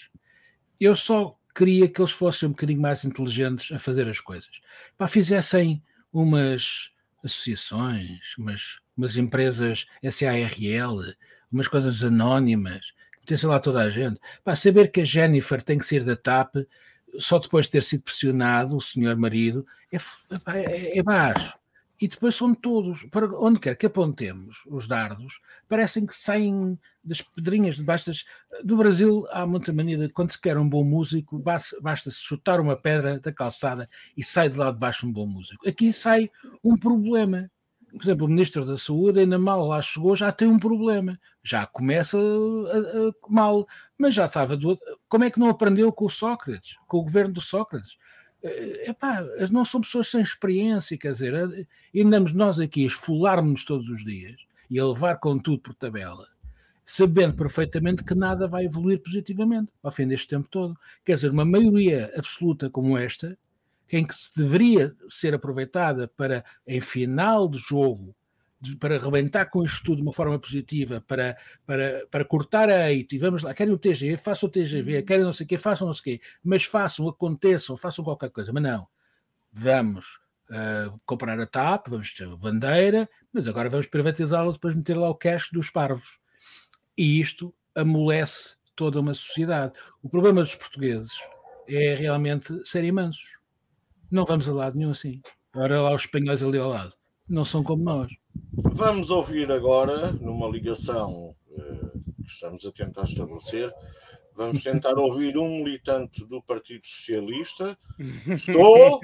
[0.80, 4.60] Eu só queria que eles fossem um bocadinho mais inteligentes a fazer as coisas.
[4.96, 6.92] Pá, fizessem umas
[7.24, 11.16] associações, umas, umas empresas SARL,
[11.50, 14.20] umas coisas anónimas, metessem lá toda a gente.
[14.44, 16.56] Para saber que a Jennifer tem que ser da TAP
[17.18, 19.96] só depois de ter sido pressionado, o senhor marido, é,
[20.54, 21.58] é, é baixo
[22.00, 27.20] e depois são todos, para onde quer que apontemos os dardos, parecem que saem das
[27.20, 28.24] pedrinhas debaixo das...
[28.62, 32.76] Do Brasil há muita mania de quando se quer um bom músico, basta-se chutar uma
[32.76, 35.68] pedra da calçada e sai de lá de baixo um bom músico.
[35.68, 36.30] Aqui sai
[36.62, 37.50] um problema.
[37.90, 41.18] Por exemplo, o Ministro da Saúde ainda mal lá chegou, já tem um problema.
[41.42, 44.78] Já começa a, a, mal, mas já estava do...
[45.08, 47.96] Como é que não aprendeu com o Sócrates, com o governo do Sócrates?
[48.42, 53.64] Eh, epá, não são pessoas sem experiência, quer dizer, eh, andamos nós aqui a esfolarmos
[53.64, 54.36] todos os dias
[54.70, 56.26] e a levar com tudo por tabela,
[56.84, 60.78] sabendo perfeitamente que nada vai evoluir positivamente ao fim deste tempo todo.
[61.04, 63.36] Quer dizer, uma maioria absoluta como esta,
[63.90, 68.14] em que deveria ser aproveitada para, em final de jogo,
[68.78, 73.14] para rebentar com isto tudo de uma forma positiva, para, para, para cortar a eito
[73.14, 75.04] e vamos lá, querem o TGV, façam o TGV, uhum.
[75.04, 78.30] querem não sei o quê, façam não sei o quê, mas façam, aconteçam, façam qualquer
[78.30, 78.86] coisa, mas não,
[79.52, 80.20] vamos
[80.50, 85.08] uh, comprar a TAP, vamos ter a bandeira, mas agora vamos privatizá-la, depois meter lá
[85.08, 86.18] o cash dos parvos.
[86.96, 89.78] E isto amolece toda uma sociedade.
[90.02, 91.12] O problema dos portugueses
[91.68, 93.37] é realmente serem mansos.
[94.10, 95.20] Não vamos a lado nenhum assim.
[95.54, 96.94] Olha lá os espanhóis ali ao lado.
[97.28, 98.10] Não são como nós.
[98.52, 101.90] Vamos ouvir agora, numa ligação eh,
[102.24, 103.70] que estamos a tentar estabelecer,
[104.34, 107.76] vamos tentar ouvir um militante do Partido Socialista.
[108.26, 108.98] Estou!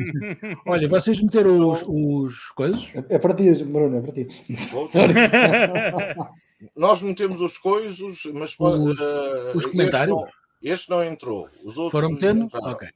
[0.66, 2.88] Olha, vocês meteram os, os coisas?
[3.10, 4.26] É para ti, Bruno, é para ti.
[6.74, 10.16] Nós metemos os coisas, mas os, uh, os comentários.
[10.16, 10.26] Este não,
[10.62, 11.50] este não, entrou.
[11.62, 12.48] Os outros foram metendo?
[12.54, 12.88] Ok.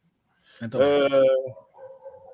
[0.62, 0.80] Então.
[0.80, 1.67] Uh,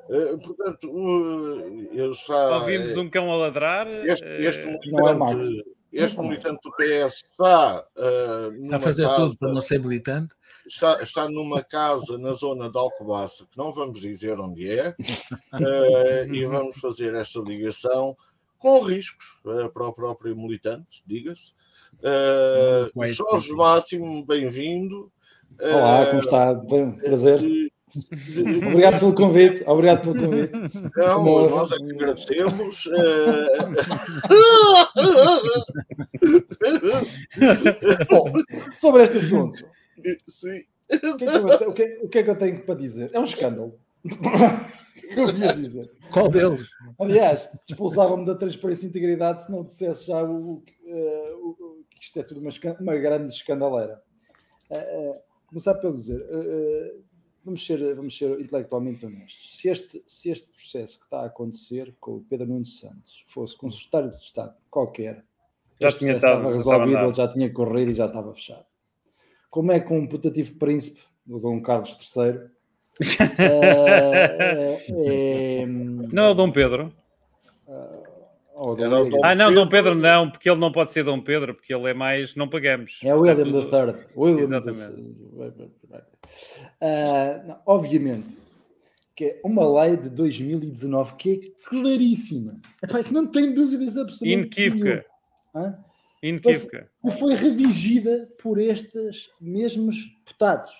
[0.08, 3.86] Uh, portanto, uh, eu já, Ouvimos um cão a ladrar.
[3.86, 5.60] Este, este eh, militante,
[5.92, 10.34] é este militante do PS está, está a fazer casa, tudo para não ser militante.
[10.66, 14.94] Está, está numa casa na zona de Alcobaça, que não vamos dizer onde é,
[16.32, 18.16] e vamos fazer esta ligação
[18.58, 21.54] com riscos para o próprio militante, diga-se.
[23.12, 25.10] Jorge Máximo, bem-vindo.
[25.60, 26.54] Olá, como está?
[27.02, 27.72] Prazer.
[28.68, 29.62] Obrigado pelo convite.
[29.66, 30.52] Obrigado pelo convite.
[30.96, 32.88] Não, nós é que agradecemos.
[38.10, 38.32] Bom,
[38.72, 39.64] sobre este assunto.
[40.28, 40.64] Sim.
[40.92, 43.10] O que, é que, eu, o, que, o que, é que eu tenho para dizer?
[43.12, 43.78] É um escândalo.
[45.16, 45.90] eu ia dizer.
[46.10, 46.68] Qual deles?
[46.98, 50.62] Aliás, expulsavam-me da transparência e integridade se não dissesse já o, uh,
[51.42, 54.02] o, que isto é tudo uma, uma grande escandaleira.
[54.70, 55.14] Uh, uh,
[55.46, 57.04] começar pelo dizer, uh,
[57.44, 59.58] vamos, ser, vamos ser intelectualmente honestos.
[59.58, 63.56] Se este, se este processo que está a acontecer com o Pedro Nunes Santos fosse
[63.56, 65.24] com um secretário de Estado qualquer,
[65.80, 68.64] já tinha estado resolvido, ele já tinha corrido e já estava fechado.
[69.50, 72.54] Como é que um putativo príncipe, o Dom Carlos III,
[73.38, 76.92] é, é, não é o Dom Pedro.
[77.66, 78.03] Uh,
[79.22, 81.94] ah, não, Dom Pedro não, porque ele não pode ser Dom Pedro, porque ele é
[81.94, 82.34] mais.
[82.34, 83.00] Não pagamos.
[83.02, 83.94] É William III.
[84.16, 85.00] William Exatamente.
[86.80, 88.44] Uh, não, obviamente
[89.14, 92.60] que é uma lei de 2019 que é claríssima.
[92.82, 94.60] Epá, é que não tem dúvidas absolutamente.
[94.60, 95.06] Inequívoca.
[96.22, 96.90] Inequívoca.
[97.04, 100.72] E foi redigida por estes mesmos deputados.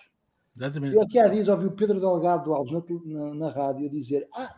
[0.57, 0.95] Exatamente.
[0.95, 4.55] Eu aqui há dias ouvi o Pedro Delgado Alves na, na, na rádio dizer: Ah,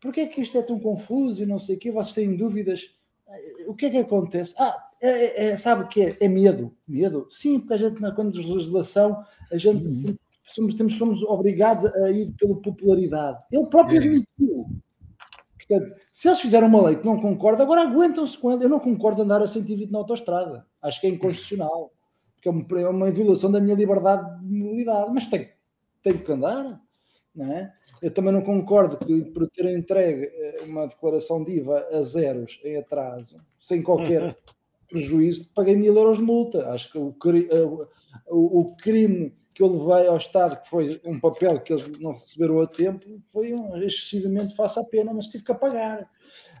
[0.00, 1.90] porquê é que isto é tão confuso e não sei o quê?
[1.90, 2.94] Vocês têm dúvidas?
[3.66, 4.54] O que é que acontece?
[4.58, 6.16] Ah, é, é, sabe o que é?
[6.20, 6.74] É medo.
[6.86, 7.28] Medo?
[7.30, 10.16] Sim, porque a gente, na quando de legislação, a gente uhum.
[10.44, 13.38] somos, temos, somos obrigados a ir pela popularidade.
[13.52, 14.04] Ele próprio é.
[14.04, 14.66] admitiu.
[15.58, 18.64] Portanto, se eles fizeram uma lei que não concorda, agora aguentam-se com ele.
[18.64, 20.66] Eu não concordo andar a 120 na autostrada.
[20.80, 21.92] Acho que é inconstitucional
[22.38, 25.50] porque é, é uma violação da minha liberdade de mobilidade, mas tem,
[26.02, 26.80] tem que andar.
[27.36, 27.70] É?
[28.02, 32.60] Eu também não concordo que por ter entregue eh, uma declaração de IVA a zeros
[32.64, 34.36] em atraso, sem qualquer
[34.88, 36.68] prejuízo, paguei mil euros de multa.
[36.70, 37.62] Acho que o, eh,
[38.26, 42.12] o, o, crime que eu levei ao Estado, que foi um papel que eles não
[42.12, 46.10] receberam a tempo, foi um, excessivamente face à pena, mas tive que pagar.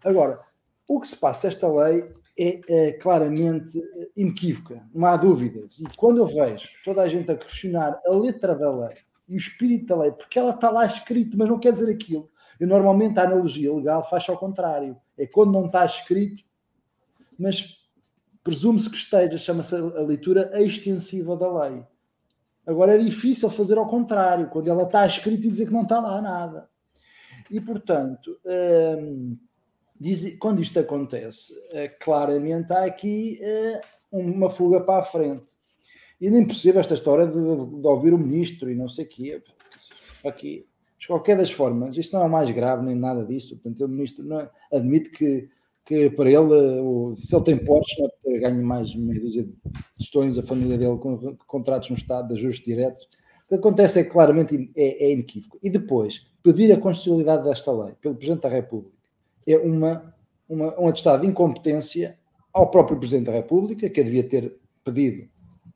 [0.04, 0.40] Agora,
[0.88, 3.80] o que se passa esta lei é, é, claramente
[4.16, 5.80] inequívoca, não há dúvidas.
[5.80, 8.96] E quando eu vejo toda a gente a questionar a letra da lei
[9.28, 12.30] e o espírito da lei, porque ela está lá escrito, mas não quer dizer aquilo.
[12.60, 14.96] E normalmente a analogia legal faz ao contrário.
[15.16, 16.42] É quando não está escrito,
[17.38, 17.78] mas
[18.42, 21.84] presume-se que esteja, chama-se a leitura extensiva da lei.
[22.66, 26.00] Agora é difícil fazer ao contrário, quando ela está escrita e dizer que não está
[26.00, 26.68] lá nada.
[27.50, 28.38] E portanto.
[28.44, 29.36] Hum,
[30.00, 35.56] diz, quando isto acontece, é, claramente há aqui é, uma fuga para a frente.
[36.20, 39.08] E nem percebo esta história de, de, de ouvir o ministro e não sei o
[39.08, 39.42] quê.
[40.24, 40.66] Aqui,
[40.98, 43.56] de qualquer das formas, isto não é mais grave nem nada disso.
[43.56, 45.48] Portanto, o ministro não, admite que,
[45.84, 49.54] que para ele, o, se ele tem Porsche, não ganha mais meia dúzia de
[49.96, 53.04] questões, a família dele com contratos no Estado de ajustes diretos.
[53.44, 55.58] O que acontece é claramente é, é inequívoco.
[55.62, 58.96] E depois, pedir a constitucionalidade desta lei pelo Presidente da República
[59.46, 60.14] é uma,
[60.48, 62.18] uma, um atestado de incompetência
[62.52, 65.28] ao próprio Presidente da República, que devia ter pedido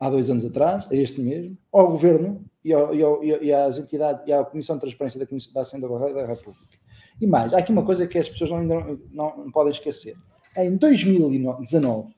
[0.02, 3.78] há dois anos atrás, a este mesmo, ao Governo e, ao, e, ao, e às
[3.78, 6.76] entidades e à Comissão de Transparência da, Comissão, da Assembleia da República.
[7.20, 10.16] E mais, há aqui uma coisa que as pessoas não, não, não podem esquecer.
[10.56, 12.12] Em 2019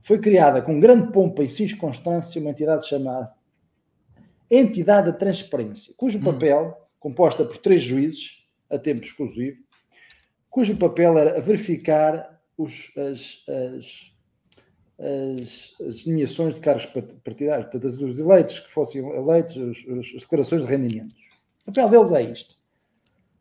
[0.00, 3.34] foi criada com grande pompa e circunstância uma entidade chamada
[4.48, 6.24] Entidade da Transparência, cujo hum.
[6.24, 9.58] papel, composta por três juízes, a tempo exclusivo,
[10.48, 14.11] cujo papel era verificar os, as, as,
[15.02, 16.86] as, as, nomeações de cargos
[17.24, 21.16] partidários, portanto, os eleitos que fossem eleitos, os, as declarações de rendimentos.
[21.66, 22.54] O papel deles é isto.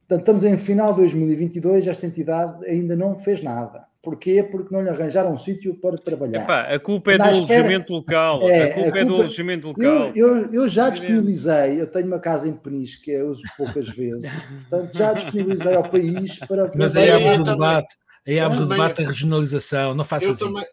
[0.07, 3.85] Portanto, estamos em final de 2022, esta entidade ainda não fez nada.
[4.03, 4.41] Porquê?
[4.41, 6.43] Porque não lhe arranjaram um sítio para trabalhar.
[6.43, 8.49] Epá, a culpa é do alojamento local.
[8.49, 10.11] É, a, culpa a culpa é do alojamento local.
[10.15, 13.87] Eu, eu, eu já disponibilizei, eu tenho uma casa em Peniche que eu uso poucas
[13.95, 14.29] vezes,
[14.69, 16.67] portanto já disponibilizei ao país para.
[16.67, 17.95] para Mas aí abre o debate,
[18.27, 20.45] aí abre o debate da regionalização, não faças eu isso.
[20.45, 20.65] Também,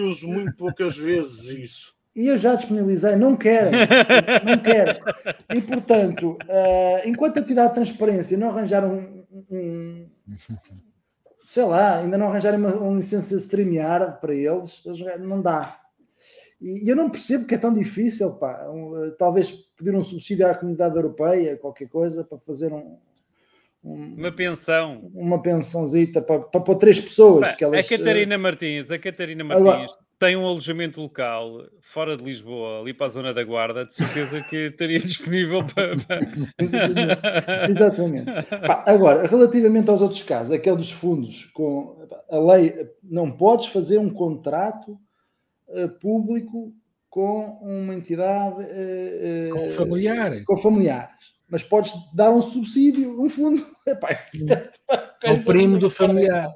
[0.00, 1.94] uso muito poucas vezes isso.
[2.14, 3.72] E eu já disponibilizei, não querem,
[4.44, 4.94] não querem.
[5.52, 10.08] E portanto, uh, enquanto a entidade de transparência não arranjar um, um
[11.46, 14.82] sei lá, ainda não arranjarem uma, uma licença de StreamYard para eles,
[15.20, 15.80] não dá.
[16.60, 18.64] E eu não percebo que é tão difícil, pá.
[19.18, 22.96] talvez pedir um subsídio à comunidade europeia, qualquer coisa, para fazer um,
[23.84, 25.10] um, uma pensão.
[25.12, 27.52] Uma pensãozita para, para, para três pessoas.
[27.52, 29.86] que elas, a Catarina Martins, a Catarina Martins agora,
[30.18, 34.40] tem um alojamento local fora de Lisboa, ali para a zona da Guarda, de certeza
[34.48, 35.92] que estaria disponível para.
[36.58, 37.20] Exatamente.
[37.68, 38.32] Exatamente.
[38.66, 43.98] Pá, agora, relativamente aos outros casos, aquele dos fundos, com a lei, não podes fazer
[43.98, 44.98] um contrato
[45.68, 46.72] uh, público
[47.10, 50.42] com uma entidade uh, com familiar.
[50.44, 53.64] com familiares mas podes dar um subsídio, um fundo.
[53.86, 54.18] Epá,
[55.22, 56.54] é o primo do familiar.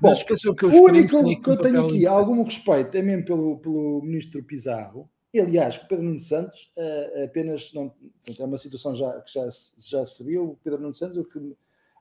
[0.00, 4.42] Bom, que o único que eu tenho aqui algum respeito é mesmo pelo, pelo ministro
[4.42, 7.94] Pizarro, E, aliás, o Pedro Nuno Santos uh, apenas não.
[8.38, 9.46] É uma situação já, que já,
[9.78, 10.50] já se viu.
[10.50, 11.56] O Pedro Nuno Santos, o que,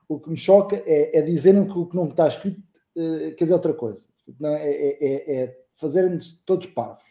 [0.07, 2.59] o que me choca é, é dizerem que o que não está escrito
[2.95, 4.03] uh, quer dizer outra coisa.
[4.39, 7.08] Não, é, é, é, é fazerem-nos todos parvos.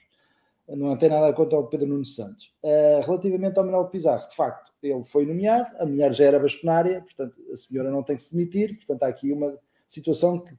[0.69, 2.53] Não tem nada contra o Pedro Nuno Santos.
[2.63, 7.01] Uh, relativamente ao Manuel Pizarro, de facto, ele foi nomeado, a mulher já era bastonária,
[7.01, 10.55] portanto, a senhora não tem que se demitir, portanto, há aqui uma situação que,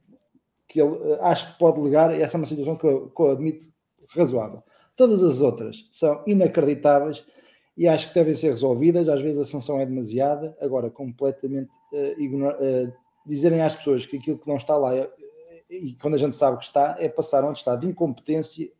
[0.67, 3.21] que ele uh, acho que pode ligar, e essa é uma situação que eu, que
[3.21, 3.65] eu admito
[4.15, 4.63] razoável.
[4.95, 7.23] Todas as outras são inacreditáveis
[7.77, 9.07] e acho que devem ser resolvidas.
[9.07, 12.55] Às vezes a sanção é demasiada, agora completamente uh, ignor...
[12.55, 12.91] uh,
[13.25, 14.91] dizerem às pessoas que aquilo que não está lá
[15.69, 18.71] e quando a gente sabe que está, é passar um estado de incompetência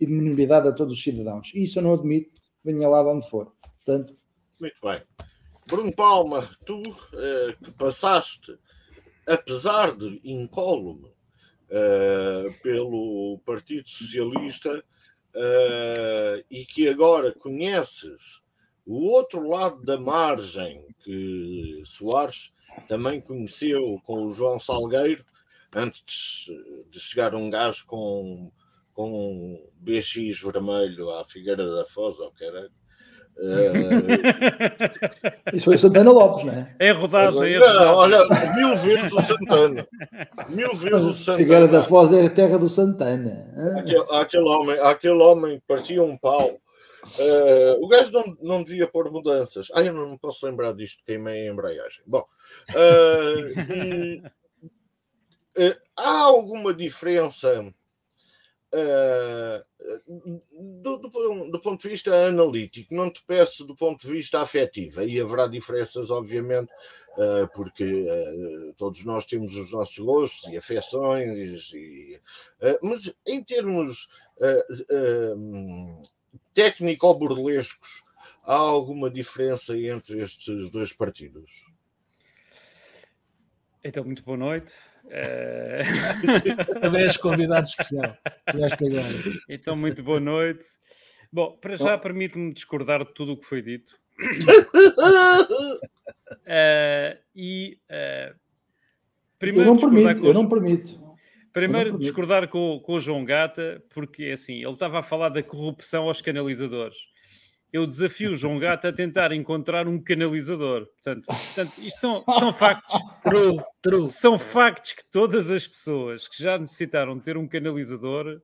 [0.00, 1.52] e de minoridade a todos os cidadãos.
[1.54, 2.30] E isso eu não admito,
[2.64, 3.52] venha lá de onde for.
[3.76, 4.16] Portanto,
[4.58, 5.02] muito bem.
[5.66, 8.58] Bruno Palma, tu uh, que passaste,
[9.26, 11.08] apesar de incólume,
[11.70, 14.84] uh, pelo Partido Socialista
[15.34, 18.40] uh, e que agora conheces
[18.84, 22.52] o outro lado da margem que Soares
[22.88, 25.24] também conheceu com o João Salgueiro,
[25.74, 26.50] antes
[26.90, 28.50] de chegar um gajo com,
[29.00, 32.70] com um BX vermelho à Figueira da Foz, ou caralho.
[33.38, 34.04] Uh...
[35.56, 36.76] Isso foi Santana Lopes, não é?
[36.78, 37.80] É rodagem, é rodagem.
[37.80, 38.18] Não, olha,
[38.56, 39.88] mil vezes o Santana.
[40.50, 41.38] Mil vezes o Santana.
[41.38, 43.50] Figueira da Foz é a terra do Santana.
[43.78, 46.60] Aquele, aquele, homem, aquele homem parecia um pau.
[47.18, 49.68] Uh, o gajo não, não devia pôr mudanças.
[49.74, 52.02] Ah, eu não me posso lembrar disto, queimei a embreagem.
[52.06, 52.26] Bom,
[52.68, 54.22] uh, e,
[55.56, 57.72] uh, há alguma diferença
[60.82, 62.94] do, do, do, ponto de vista analítico?
[62.94, 65.00] Não te peço do ponto de vista afetivo.
[65.00, 66.72] Aí haverá diferenças, obviamente,
[67.54, 68.06] porque
[68.76, 72.20] todos nós temos os nossos gostos e afeições, e,
[72.82, 74.08] mas em termos
[76.54, 78.04] técnico-burlescos,
[78.44, 81.70] há alguma diferença entre estes dois partidos?
[83.82, 84.72] Então, muito boa noite.
[85.12, 85.82] É...
[86.80, 88.16] Talvez convidado especial.
[89.48, 90.64] Então, muito boa noite.
[91.32, 93.96] Bom, para já permite-me discordar de tudo o que foi dito.
[94.20, 94.26] uh,
[97.34, 98.34] e uh,
[99.38, 101.10] primeiro eu não permito, eu não permito.
[101.52, 106.04] Primeiro, discordar com, com o João Gata, porque assim, ele estava a falar da corrupção
[106.04, 106.96] aos canalizadores.
[107.72, 110.86] Eu desafio o João Gata a tentar encontrar um canalizador.
[110.86, 112.94] Portanto, portanto isto são, são factos.
[113.22, 114.08] True, true.
[114.08, 118.40] São factos que todas as pessoas que já necessitaram de ter um canalizador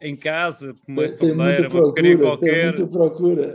[0.00, 2.74] em casa, uma torneira, uma porcaria qualquer,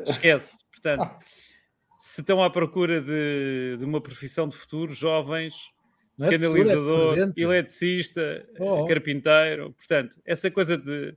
[0.08, 0.56] esquece.
[0.72, 1.12] Portanto,
[2.00, 5.56] se estão à procura de, de uma profissão de futuro, jovens,
[6.22, 8.86] é canalizador, é eletricista, oh.
[8.86, 9.74] carpinteiro.
[9.74, 11.16] Portanto, essa coisa de.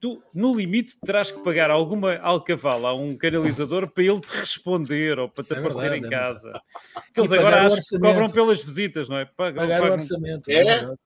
[0.00, 5.18] Tu, no limite, terás que pagar alguma alcavala a um canalizador para ele te responder
[5.18, 6.52] ou para te é aparecer verdade, em é casa.
[6.96, 9.24] É que eles agora acho que cobram pelas visitas, não é?
[9.24, 9.96] Pagam, pagar pagam...
[9.96, 10.48] o orçamento.
[10.50, 10.96] É?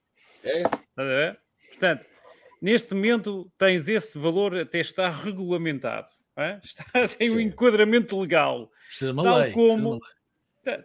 [0.45, 0.63] É.
[0.99, 1.37] é.
[1.69, 2.05] Portanto,
[2.61, 6.09] neste momento tens esse valor até está regulamentado.
[6.37, 6.61] É?
[6.65, 7.37] Está, tem Sim.
[7.37, 8.71] um enquadramento legal.
[9.23, 10.01] Tal lei, como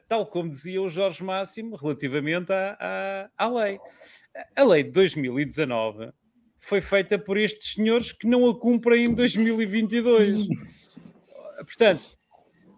[0.07, 2.77] tal como dizia o Jorge Máximo relativamente à,
[3.37, 3.79] à, à lei.
[4.55, 6.11] A lei de 2019
[6.67, 10.47] foi feita por estes senhores que não a cumprem em 2022.
[11.65, 12.03] Portanto,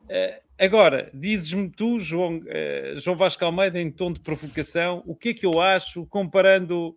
[0.07, 5.29] eh, agora, dizes-me tu, João, eh, João Vasco Almeida, em tom de provocação, o que
[5.29, 6.95] é que eu acho comparando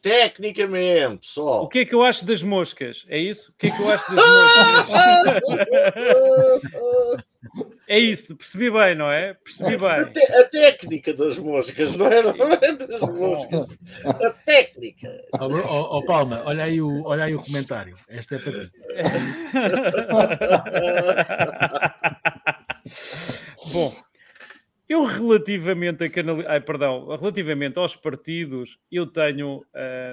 [0.00, 1.62] Tecnicamente, só.
[1.62, 3.06] O que é que eu acho das moscas?
[3.08, 3.52] É isso?
[3.52, 4.24] O que é que eu acho das
[5.24, 7.24] moscas?
[7.86, 9.34] é isso, percebi bem, não é?
[9.34, 9.90] Percebi bem.
[9.90, 12.22] A, te a técnica das moscas, não é?
[12.22, 13.78] Não é das moscas.
[14.04, 15.08] A técnica.
[15.32, 17.96] Ó oh, oh, oh, Palma, olha aí, o, olha aí o comentário.
[18.08, 18.72] Este é para ti.
[23.72, 23.94] Bom,
[24.88, 26.38] eu, relativamente a canal...
[26.46, 29.64] Ai, perdão, relativamente aos partidos, eu tenho.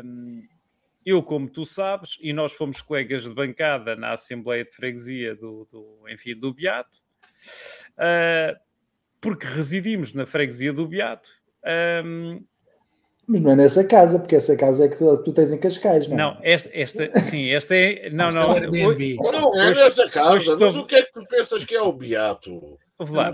[0.03, 0.47] Hum,
[1.05, 5.67] eu, como tu sabes, e nós fomos colegas de bancada na Assembleia de Freguesia do,
[5.71, 7.00] do enfim, do Beato,
[7.97, 8.59] uh,
[9.19, 11.29] porque residimos na freguesia do Beato.
[12.03, 12.43] Um,
[13.27, 16.15] mas não é nessa casa, porque essa casa é que tu tens em Cascais, não
[16.15, 16.17] é?
[16.17, 18.09] Não, esta, esta sim, esta é.
[18.09, 18.57] Não, não.
[18.57, 21.93] É não, é nessa casa, mas o que é que tu pensas que é o
[21.93, 22.77] Beato?
[22.99, 23.31] Lá,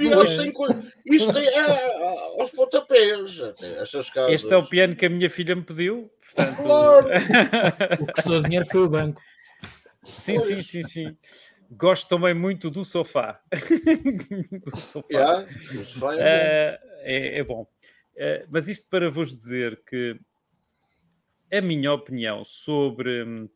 [1.06, 3.42] isto tem é, é, aos pontapés,
[3.82, 4.32] estas casas.
[4.32, 6.10] Este é o piano que a minha filha me pediu.
[6.22, 6.64] Portanto...
[6.64, 7.08] Claro.
[8.00, 9.22] o que custou dinheiro foi o banco.
[10.06, 10.48] Sim, pois.
[10.48, 11.18] sim, sim, sim.
[11.72, 13.42] Gosto também muito do sofá.
[14.64, 15.08] do sofá.
[15.10, 15.48] Yeah,
[16.22, 17.64] é, uh, é, é, bom.
[17.64, 20.20] Uh, mas isto para vos dizer que
[21.52, 23.50] a minha opinião sobre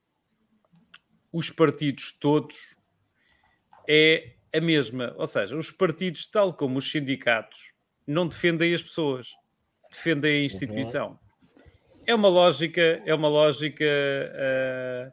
[1.31, 2.75] os partidos todos
[3.87, 5.13] é a mesma.
[5.17, 7.73] Ou seja, os partidos, tal como os sindicatos,
[8.05, 9.31] não defendem as pessoas,
[9.89, 10.45] defendem a uhum.
[10.45, 11.09] instituição.
[11.11, 11.17] Uhum.
[12.05, 13.85] É uma lógica, é uma lógica.
[13.85, 15.11] Uh,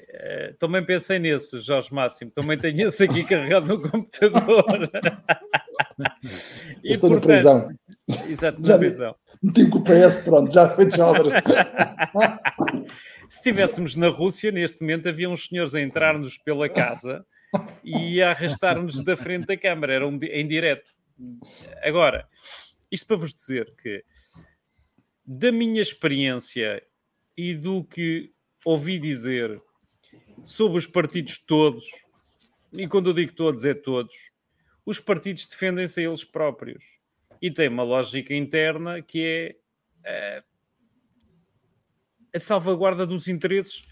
[0.00, 2.30] uh, também pensei nisso, Jorge Máximo.
[2.30, 4.90] Também tenho esse aqui carregado no computador.
[6.82, 7.78] e, estou portanto, na prisão.
[8.28, 9.14] Exato, na prisão.
[9.42, 11.42] Meti com o PS, pronto, já foi de obras.
[13.28, 17.24] Se estivéssemos na Rússia, neste momento havia uns senhores a entrar-nos pela casa
[17.84, 20.90] e a arrastar-nos da frente da Câmara, era um, em direto.
[21.82, 22.26] Agora,
[22.90, 24.04] isto para vos dizer que,
[25.24, 26.82] da minha experiência
[27.36, 28.32] e do que
[28.64, 29.60] ouvi dizer
[30.44, 31.86] sobre os partidos todos,
[32.72, 34.14] e quando eu digo todos, é todos,
[34.84, 36.84] os partidos defendem-se a eles próprios.
[37.40, 39.56] E tem uma lógica interna que é
[40.04, 40.42] eh,
[42.34, 43.84] a salvaguarda dos interesses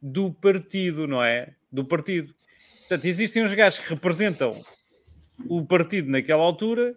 [0.00, 1.54] do partido, não é?
[1.70, 2.34] Do partido.
[2.80, 4.62] Portanto, existem uns gajos que representam
[5.46, 6.96] o partido naquela altura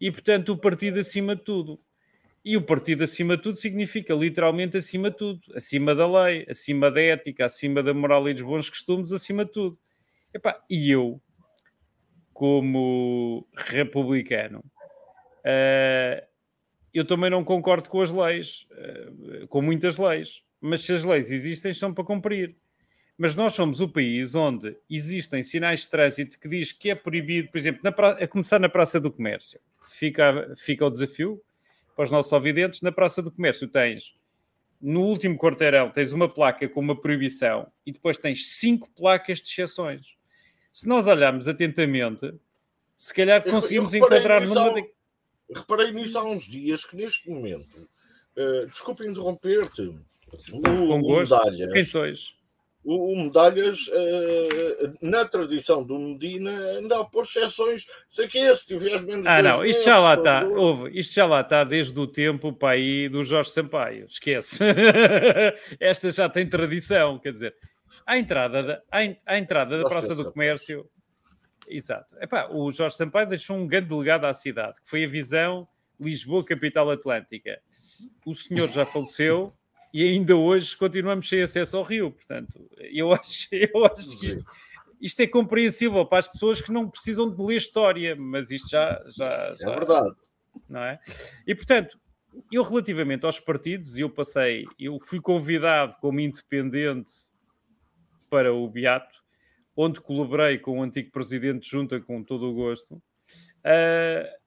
[0.00, 1.80] e, portanto, o partido acima de tudo.
[2.48, 6.90] E o partido acima de tudo significa literalmente acima de tudo, acima da lei, acima
[6.90, 9.78] da ética, acima da moral e dos bons costumes, acima de tudo.
[10.32, 11.20] Epá, e eu,
[12.32, 16.26] como republicano, uh,
[16.94, 21.30] eu também não concordo com as leis, uh, com muitas leis, mas se as leis
[21.30, 22.56] existem, são para cumprir.
[23.18, 27.50] Mas nós somos o país onde existem sinais de trânsito que diz que é proibido,
[27.50, 28.12] por exemplo, pra...
[28.12, 29.60] a começar na Praça do Comércio.
[29.86, 31.42] Fica, fica o desafio
[31.98, 32.80] para os nossos ouvidentes.
[32.80, 34.14] Na Praça do Comércio tens,
[34.80, 39.48] no último quarteirão, tens uma placa com uma proibição e depois tens cinco placas de
[39.48, 40.14] exceções.
[40.72, 42.32] Se nós olharmos atentamente,
[42.94, 44.74] se calhar conseguimos eu, eu encontrar numa...
[44.74, 44.88] De...
[45.52, 47.88] Reparei nisso há uns dias que neste momento,
[48.36, 49.82] uh, desculpa interromper-te,
[50.52, 51.34] o, Com gosto.
[51.34, 52.32] Medalhas, Quem sois?
[52.88, 57.84] O, o Medalhas, uh, na tradição do Medina, anda a pôr exceções.
[58.08, 59.26] Sei que é, se tiveres menos.
[59.26, 60.42] Ah, não, isto já lá está.
[60.46, 64.06] Houve, isto já lá está desde o tempo para aí do Jorge Sampaio.
[64.06, 64.64] Esquece.
[65.78, 67.54] Esta já tem tradição, quer dizer.
[68.06, 70.88] À entrada da, à, à entrada da Praça do Comércio.
[71.68, 72.16] Exato.
[72.22, 75.68] Epá, o Jorge Sampaio deixou um grande delegado à cidade, que foi a visão
[76.00, 77.60] Lisboa, capital atlântica.
[78.24, 79.52] O senhor já faleceu,
[79.92, 82.10] e ainda hoje continuamos sem acesso ao rio.
[82.10, 84.44] Portanto, eu acho, eu acho que isto,
[85.00, 89.02] isto, é compreensível para as pessoas que não precisam de ler história, mas isto já.
[89.16, 90.16] já, já é verdade.
[90.68, 90.98] Não é?
[91.46, 91.98] E portanto,
[92.50, 97.12] eu relativamente aos partidos, eu passei, eu fui convidado como independente
[98.28, 99.16] para o Beato,
[99.76, 104.38] onde colaborei com o antigo presidente de junta com todo o gosto, uh,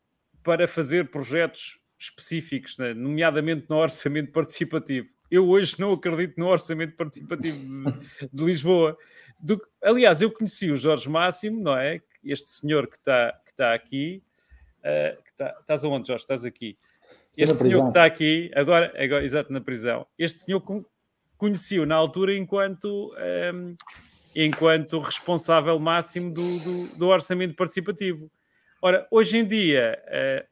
[0.43, 2.93] para fazer projetos específicos, né?
[2.93, 8.97] nomeadamente no orçamento participativo eu hoje não acredito no orçamento participativo de, de Lisboa.
[9.39, 12.01] Do, aliás, eu conheci o Jorge Máximo, não é?
[12.23, 14.21] Este senhor que está que tá aqui.
[14.79, 16.23] Uh, que tá, estás aonde, Jorge?
[16.23, 16.77] Estás aqui.
[17.37, 20.05] Este senhor que está aqui, agora, agora, exato, na prisão.
[20.19, 20.61] Este senhor
[21.37, 23.13] conheci-o na altura enquanto,
[23.53, 23.75] um,
[24.35, 28.29] enquanto responsável máximo do, do, do, orçamento participativo.
[28.81, 30.50] Ora, hoje em dia, uh,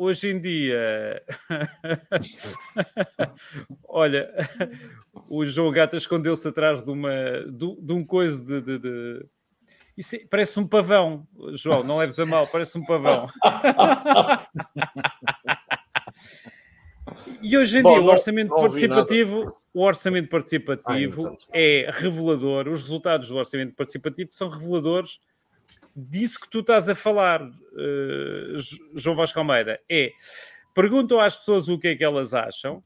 [0.00, 1.22] hoje em dia,
[3.86, 4.32] olha,
[5.28, 7.12] o João Gata escondeu-se atrás de, uma,
[7.46, 9.26] de, de um coisa de, de, de...
[9.98, 13.28] Isso é, parece um pavão, João, não leves a mal, parece um pavão.
[17.42, 21.48] e hoje em Bom, dia, o orçamento participativo, o orçamento participativo ah, então.
[21.52, 25.20] é revelador, os resultados do orçamento participativo são reveladores
[25.94, 30.12] disso que tu estás a falar, uh, João Vasco Almeida, é
[30.74, 32.82] perguntam às pessoas o que é que elas acham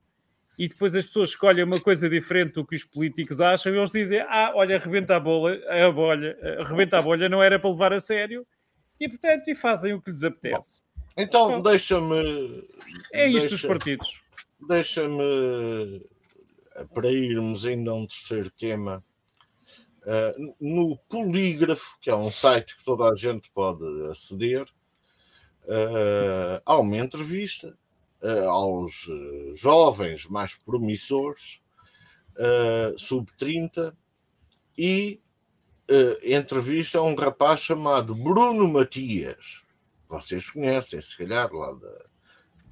[0.59, 3.91] e depois as pessoas escolhem uma coisa diferente do que os políticos acham e eles
[3.91, 7.93] dizem, ah, olha, rebenta a bolha, a bolha, rebenta a bolha, não era para levar
[7.93, 8.47] a sério
[8.99, 10.81] e portanto e fazem o que lhes apetece.
[10.81, 12.69] Bom, então deixa-me...
[13.13, 14.23] É isto deixa, os partidos.
[14.69, 16.05] Deixa-me,
[16.93, 19.05] para irmos ainda a um terceiro tema,
[20.05, 24.65] Uh, no Polígrafo, que é um site que toda a gente pode aceder,
[25.63, 27.75] uh, há uma entrevista
[28.23, 29.07] uh, aos
[29.55, 31.63] jovens mais promissores,
[32.99, 33.95] sub-30,
[34.77, 35.21] e
[36.25, 39.63] entrevista a um rapaz chamado Bruno Matias.
[40.09, 42.05] Vocês conhecem, se calhar, lá da,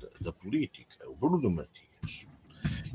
[0.00, 2.26] da, da política, o Bruno Matias.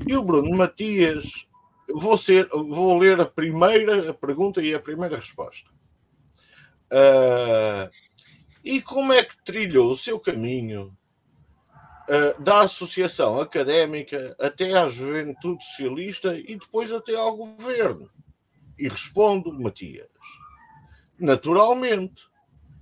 [0.06, 1.47] E o Bruno Matias
[1.88, 5.70] vou, ser, vou ler a primeira pergunta e a primeira resposta.
[6.90, 7.90] Uh,
[8.64, 10.96] e como é que trilhou o seu caminho
[12.08, 18.10] uh, da associação académica até à juventude socialista e depois até ao governo?
[18.78, 20.08] E respondo, Matias,
[21.18, 22.28] naturalmente.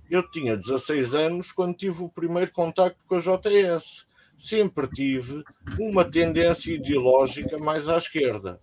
[0.09, 4.07] Eu tinha 16 anos quando tive o primeiro contacto com a JS.
[4.37, 5.43] Sempre tive
[5.77, 8.57] uma tendência ideológica mais à esquerda.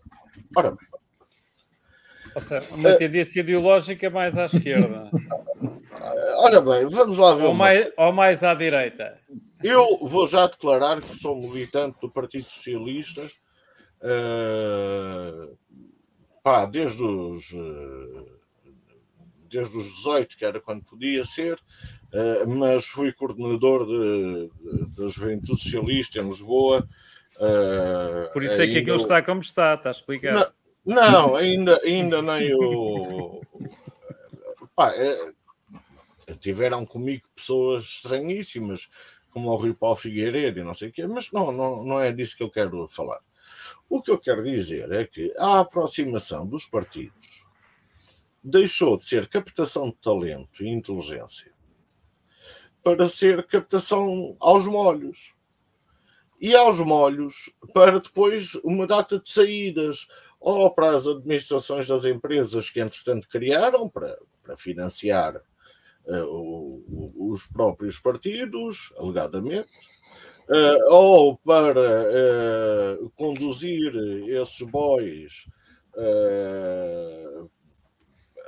[0.56, 0.88] Ora bem.
[2.34, 5.08] Ou seja, uma uh, tendência ideológica mais à esquerda.
[6.38, 7.44] Ora bem, vamos lá ver.
[7.44, 9.18] Ou mais, ou mais à direita.
[9.62, 13.22] Eu vou já declarar que sou militante do Partido Socialista.
[14.02, 15.56] Uh,
[16.42, 17.50] pá, desde os.
[17.52, 18.34] Uh,
[19.48, 25.06] desde os 18, que era quando podia ser, uh, mas fui coordenador de, de, da
[25.06, 26.86] Juventude Socialista em Lisboa.
[27.36, 30.52] Uh, Por isso é que aquilo está como está, está explicado.
[30.84, 33.40] Não, não ainda, ainda nem o.
[34.76, 35.32] Pá, é,
[36.40, 38.88] tiveram comigo pessoas estranhíssimas,
[39.30, 42.12] como o Rio Paulo Figueiredo e não sei o quê, mas não, não, não é
[42.12, 43.20] disso que eu quero falar.
[43.88, 47.44] O que eu quero dizer é que a aproximação dos partidos
[48.42, 51.52] deixou de ser captação de talento e inteligência
[52.82, 55.34] para ser captação aos molhos.
[56.40, 60.06] E aos molhos para depois uma data de saídas,
[60.44, 67.46] ou para as administrações das empresas que entretanto criaram para, para financiar uh, o, os
[67.46, 69.70] próprios partidos, alegadamente,
[70.50, 73.94] uh, ou para uh, conduzir
[74.28, 75.46] esses bois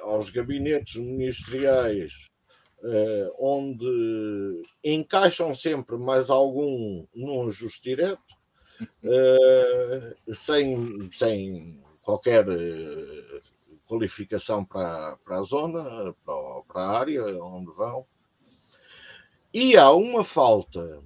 [0.02, 2.28] aos gabinetes ministeriais,
[2.82, 8.36] uh, onde encaixam sempre mais algum num ajuste direto,
[8.80, 13.42] uh, sem, sem qualquer uh,
[13.86, 18.06] qualificação para, para a zona, para, para a área onde vão.
[19.52, 21.02] E há uma falta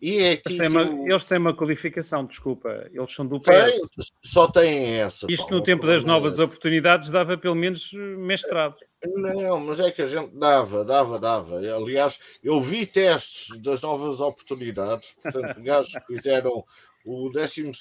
[0.00, 4.12] e é eles, têm uma, eles têm uma qualificação, desculpa, eles são do PS.
[4.22, 5.26] só têm essa.
[5.30, 8.76] Isto no tempo das novas oportunidades dava pelo menos mestrado.
[9.04, 11.58] Não, mas é que a gente dava, dava, dava.
[11.58, 16.64] Aliás, eu vi testes das novas oportunidades, portanto, gajos que fizeram
[17.04, 17.72] o 12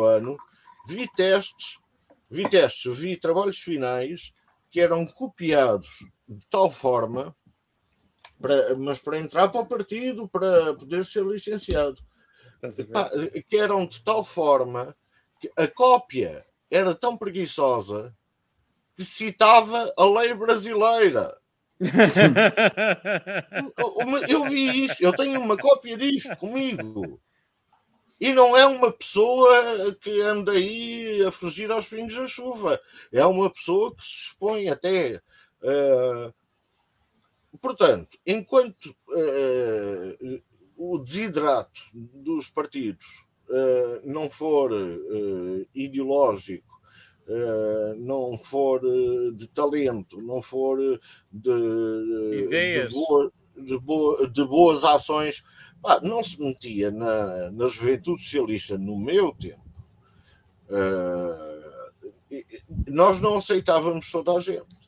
[0.00, 0.36] ano,
[0.86, 1.78] vi testes,
[2.30, 4.32] vi testes, vi trabalhos finais
[4.70, 7.34] que eram copiados de tal forma
[8.44, 11.96] para, mas para entrar para o partido, para poder ser licenciado.
[13.48, 14.94] que eram de tal forma
[15.40, 18.14] que a cópia era tão preguiçosa
[18.94, 21.34] que citava a lei brasileira.
[24.28, 27.18] eu vi isto, eu tenho uma cópia disto comigo.
[28.20, 32.78] E não é uma pessoa que anda aí a fugir aos pingos da chuva.
[33.10, 35.22] É uma pessoa que se expõe até
[35.62, 36.32] uh,
[37.60, 40.42] Portanto, enquanto uh,
[40.76, 46.74] o desidrato dos partidos uh, não for uh, ideológico,
[47.96, 48.82] não for
[49.34, 51.00] de talento, não for de,
[51.32, 55.42] de, boa, de, boa, de boas ações,
[55.80, 59.64] pá, não se metia na, na juventude socialista no meu tempo.
[62.86, 64.83] nós não aceitávamos toda a gente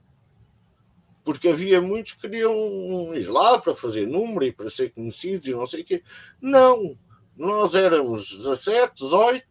[1.27, 5.51] porque havia muitos que queriam ir lá para fazer número e para ser conhecidos e
[5.51, 6.01] não sei o quê.
[6.41, 6.97] Não,
[7.37, 9.45] nós éramos 17, 18,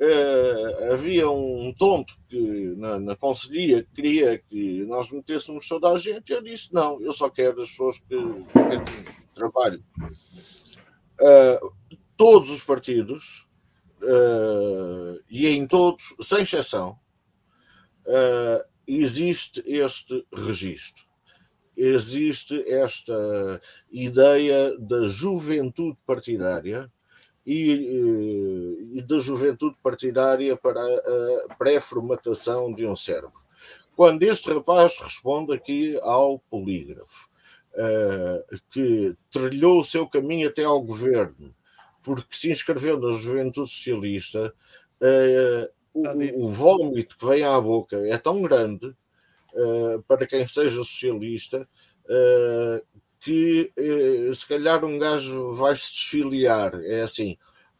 [0.00, 6.30] uh, havia um tonto que na, na conselhia queria que nós metêssemos toda a gente,
[6.30, 9.82] eu disse: não, eu só quero as pessoas que, que trabalham.
[11.20, 11.72] Uh,
[12.16, 13.48] todos os partidos,
[14.00, 16.96] uh, e em todos, sem exceção,
[18.06, 21.04] uh, existe este registro.
[21.76, 23.60] Existe esta
[23.90, 26.90] ideia da juventude partidária
[27.46, 30.80] e, eh, e da juventude partidária para
[31.48, 33.40] a pré-formatação de um cérebro.
[33.96, 37.30] Quando este rapaz responde aqui ao polígrafo,
[37.74, 41.54] uh, que trilhou o seu caminho até ao governo,
[42.02, 44.54] porque se inscreveu na juventude socialista,
[45.00, 50.76] uh, o, o vómito que vem à boca é tão grande uh, para quem seja
[50.76, 51.66] socialista
[52.06, 56.74] uh, que uh, se calhar um gajo vai se desfiliar.
[56.84, 57.36] É assim: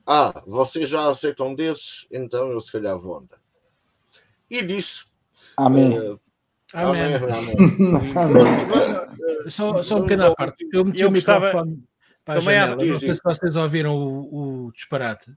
[0.06, 3.40] ah, vocês já aceitam desses, então eu se calhar vou andar.
[4.50, 5.04] E disse.
[5.56, 5.96] Amém.
[6.72, 7.14] Amém.
[7.14, 7.14] Amém.
[8.16, 9.10] Amém.
[9.48, 10.68] Só, só um pequeno à parte.
[10.72, 11.82] Eu meti eu o microfone
[12.24, 12.76] para a janela.
[12.76, 15.32] Não sei se vocês ouviram o, o disparate.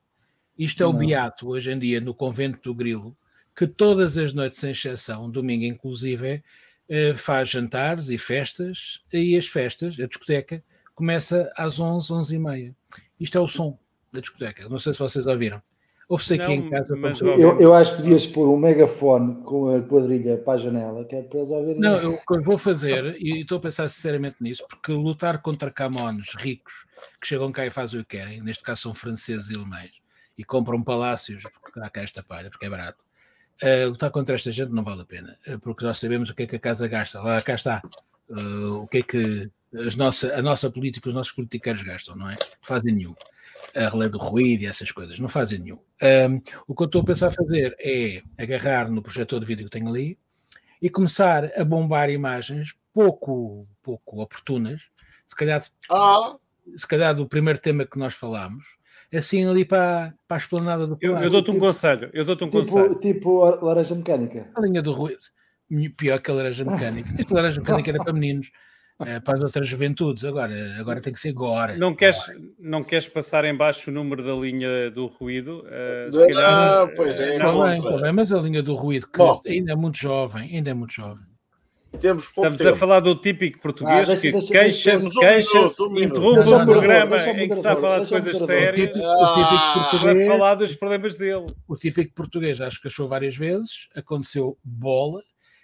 [0.58, 3.16] Isto é o beato hoje em dia no convento do Grilo,
[3.56, 6.44] que todas as noites, sem exceção, domingo inclusive,
[6.90, 12.40] eh, faz jantares e festas, e as festas, a discoteca, começa às 11, 11 e
[12.40, 12.76] meia.
[13.20, 13.78] Isto é o som
[14.12, 15.62] da discoteca, não sei se vocês ouviram.
[16.10, 16.96] Ouve-se aqui em casa.
[16.96, 21.06] Mas, eu, eu, acho que devias pôr um megafone com a quadrilha para a janela,
[21.06, 21.80] que é para eles ouvirem.
[21.80, 25.42] Não, eu, o que eu vou fazer, e estou a pensar sinceramente nisso, porque lutar
[25.42, 26.86] contra camões ricos
[27.20, 29.92] que chegam cá e fazem o que querem, neste caso são franceses e alemães,
[30.38, 33.04] e compram palácios, porque dá cá esta palha, porque é barato.
[33.62, 36.44] Uh, lutar contra esta gente não vale a pena, uh, porque nós sabemos o que
[36.44, 37.22] é que a casa gasta.
[37.22, 37.82] Lá cá está.
[38.30, 42.30] Uh, o que é que as nossa, a nossa política, os nossos politiqueiros gastam, não
[42.30, 42.34] é?
[42.34, 43.16] Não fazem nenhum.
[43.76, 45.80] A relé do ruído e essas coisas, não fazem nenhum.
[46.02, 49.72] Um, o que eu estou a pensar fazer é agarrar no projetor de vídeo que
[49.72, 50.18] tenho ali
[50.82, 54.84] e começar a bombar imagens pouco, pouco oportunas,
[55.26, 56.36] se calhar, ah.
[56.76, 58.78] se calhar do primeiro tema que nós falámos,
[59.18, 62.44] assim ali para, para a esplanada do Eu, eu dou-te um tipo, conselho, eu dou-te
[62.44, 62.96] um tipo, conselho.
[62.96, 64.50] Tipo a laranja mecânica.
[64.56, 65.20] A linha do ruído.
[65.98, 67.10] Pior que a laranja mecânica.
[67.20, 68.52] Esta laranja mecânica era para meninos.
[69.06, 71.76] É, para as outras juventudes, agora, agora tem que ser agora.
[71.76, 72.18] Não queres,
[72.60, 75.66] não queres passar em baixo o número da linha do ruído?
[75.66, 79.08] Uh, se calhar, ah, pois é, não, bem, tá bem, mas a linha do ruído,
[79.08, 81.26] que Bom, ainda é muito jovem, ainda é muito jovem.
[81.94, 82.70] Estamos tempo.
[82.70, 87.54] a falar do típico português ah, deixa, que queixa-se, queixa-se, interrompe o programa em que
[87.54, 91.46] se está a falar de coisas sérias português, para falar dos problemas dele.
[91.68, 95.22] O típico português acho que achou várias vezes, aconteceu bola,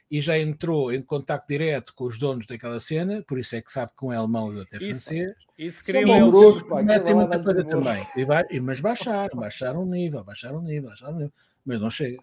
[0.10, 3.72] e já entrou em contato direto com os donos daquela cena, por isso é que
[3.72, 5.36] sabe que um é alemão e outro é francês.
[5.58, 6.30] Isso eles.
[6.30, 8.08] Bruto, pá, Metem muita coisa também.
[8.16, 11.34] E vai, mas baixaram, baixaram o nível, baixaram o nível, baixaram o nível,
[11.66, 12.18] mas não chega.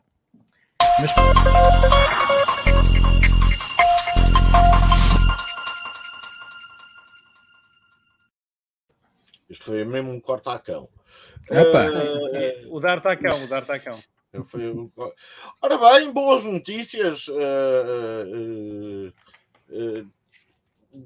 [0.99, 1.11] Mas...
[9.49, 10.89] Isto foi mesmo um corta-cão.
[11.51, 12.75] Uh...
[12.75, 14.03] O dar-tacão, o dar-tacão.
[14.45, 14.91] Foi...
[15.63, 17.29] Ora bem, boas notícias.
[17.29, 17.33] Uh,
[18.35, 19.13] uh,
[19.71, 20.07] uh,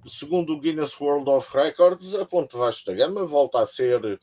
[0.09, 4.21] segundo o Guinness World of Records, a Ponte Vasco da Gama volta a ser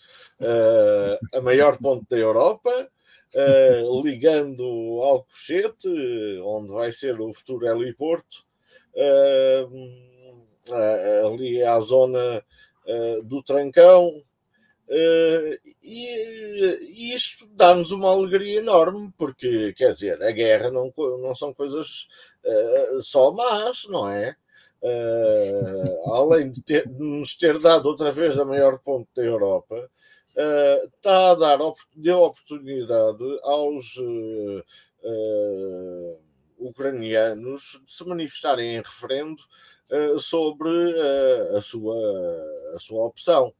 [1.33, 2.89] a maior ponte da Europa,
[4.03, 4.63] ligando
[5.01, 5.89] Alcochete,
[6.43, 8.45] onde vai ser o futuro heliporto,
[11.25, 12.43] ali à zona
[13.23, 14.23] do Trancão,
[14.89, 21.35] Uh, e, e, isto dá-nos uma alegria enorme, porque, quer dizer, a guerra não, não
[21.35, 22.07] são coisas
[22.45, 24.33] uh, só más, não é?
[24.81, 29.89] Uh, além de, ter, de, nos ter dado outra vez a maior ponte da Europa,
[30.95, 31.57] está a dar
[31.95, 33.95] deu oportunidade aos
[36.59, 39.41] ucranianos de se manifestarem em referendo
[40.17, 40.69] sobre
[41.55, 41.95] a, sua,
[42.75, 43.53] a sua opção.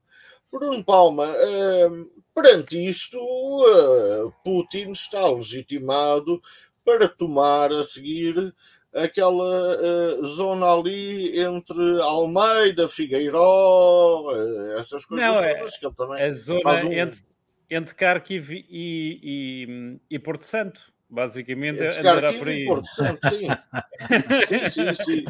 [0.51, 6.41] Bruno Palma, uh, perante isto, uh, Putin está legitimado
[6.85, 8.53] para tomar a seguir
[8.93, 14.31] aquela uh, zona ali entre Almeida, Figueiró,
[14.77, 16.93] essas coisas Não, é, que ele também a zona um...
[16.93, 17.21] entre,
[17.69, 20.81] entre Kharkiv e, e, e Porto Santo.
[21.09, 22.65] Basicamente, andará por aí.
[23.29, 23.47] Sim.
[24.47, 25.25] sim, sim, sim.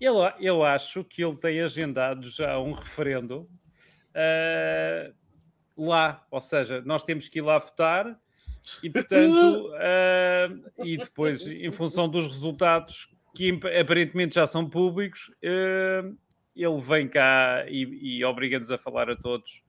[0.00, 3.48] Eu, eu acho que ele tem agendado já um referendo
[4.14, 5.14] uh,
[5.76, 8.16] lá, ou seja, nós temos que ir lá votar
[8.82, 16.16] e, portanto, uh, e depois, em função dos resultados que aparentemente já são públicos, uh,
[16.54, 19.62] ele vem cá e, e obriga-nos a falar a todos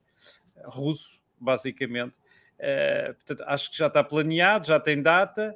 [0.64, 2.14] russo, basicamente.
[2.58, 5.54] Uh, portanto, acho que já está planeado, já tem data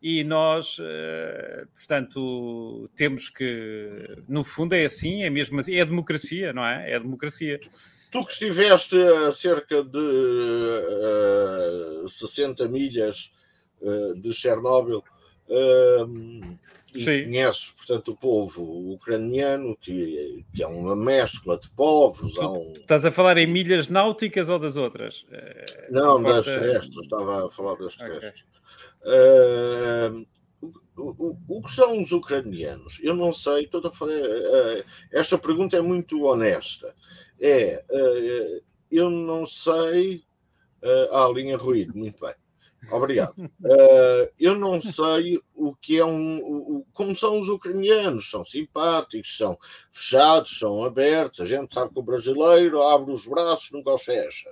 [0.00, 5.86] e nós, uh, portanto, temos que, no fundo, é assim, é mesmo assim, é a
[5.86, 6.92] democracia, não é?
[6.92, 7.58] É a democracia.
[8.10, 13.32] Tu que estiveste a cerca de uh, eh, 60 milhas
[14.16, 15.04] de Chernobyl
[16.94, 17.24] e Sim.
[17.24, 22.36] conheces, portanto, o povo ucraniano, que, que é uma mescla de povos.
[22.38, 22.72] Um...
[22.74, 25.26] Estás a falar em milhas náuticas ou das outras?
[25.90, 28.44] Não, das terrestres, estava a falar das terrestres.
[29.00, 30.26] Okay.
[30.96, 32.98] O, o, o, que são os ucranianos?
[33.02, 33.90] Eu não sei, toda
[35.12, 36.94] esta pergunta é muito honesta
[37.40, 40.24] é uh, eu não sei.
[40.82, 42.34] Uh, ah, linha ruído, muito bem.
[42.90, 43.34] Obrigado.
[43.38, 46.38] Uh, eu não sei o que é um.
[46.38, 48.30] O, como são os ucranianos?
[48.30, 49.58] São simpáticos, são
[49.90, 51.40] fechados, são abertos.
[51.40, 54.48] A gente sabe que o brasileiro abre os braços, nunca os fecha.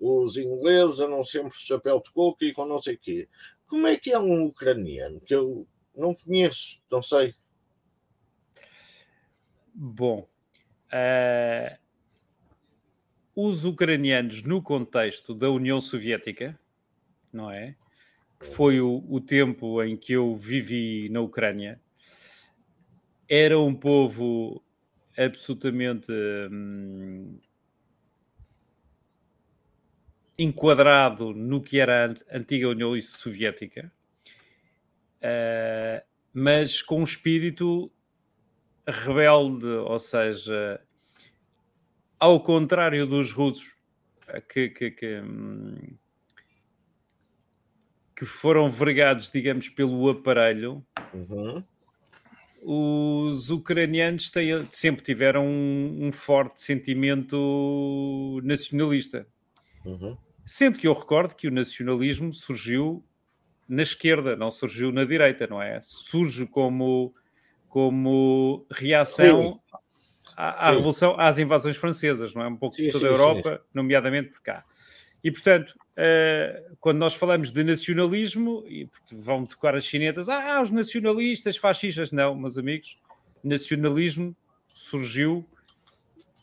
[0.00, 3.28] Os ingleses andam sempre chapéu de coco e com não sei o quê.
[3.66, 5.20] Como é que é um ucraniano?
[5.20, 5.66] Que eu
[5.96, 7.34] não conheço, não sei.
[9.74, 10.28] Bom,
[10.92, 11.78] uh,
[13.34, 16.58] os ucranianos no contexto da União Soviética,
[17.34, 17.74] não é?
[18.38, 21.80] Que foi o, o tempo em que eu vivi na Ucrânia,
[23.28, 24.62] era um povo
[25.16, 26.12] absolutamente
[26.50, 27.38] hum,
[30.38, 33.92] enquadrado no que era a antiga União Soviética,
[35.22, 37.90] uh, mas com um espírito
[38.86, 40.80] rebelde, ou seja,
[42.18, 43.74] ao contrário dos russos,
[44.48, 45.22] que, que, que,
[48.16, 51.64] que foram vergados, digamos, pelo aparelho, uhum.
[52.62, 59.26] os ucranianos têm, sempre tiveram um, um forte sentimento nacionalista.
[59.84, 60.16] Uhum.
[60.46, 63.04] Sendo que eu recordo que o nacionalismo surgiu
[63.68, 65.80] na esquerda, não surgiu na direita, não é?
[65.82, 67.14] Surge como,
[67.68, 69.78] como reação sim.
[70.36, 72.46] à, à revolução, às invasões francesas, não é?
[72.46, 74.64] Um pouco sim, toda a Europa, sim, nomeadamente por cá.
[75.22, 80.70] E, portanto, uh, quando nós falamos de nacionalismo, e vão tocar as chinetas, ah, os
[80.70, 82.98] nacionalistas, fascistas, não, meus amigos,
[83.42, 84.34] nacionalismo
[84.72, 85.46] surgiu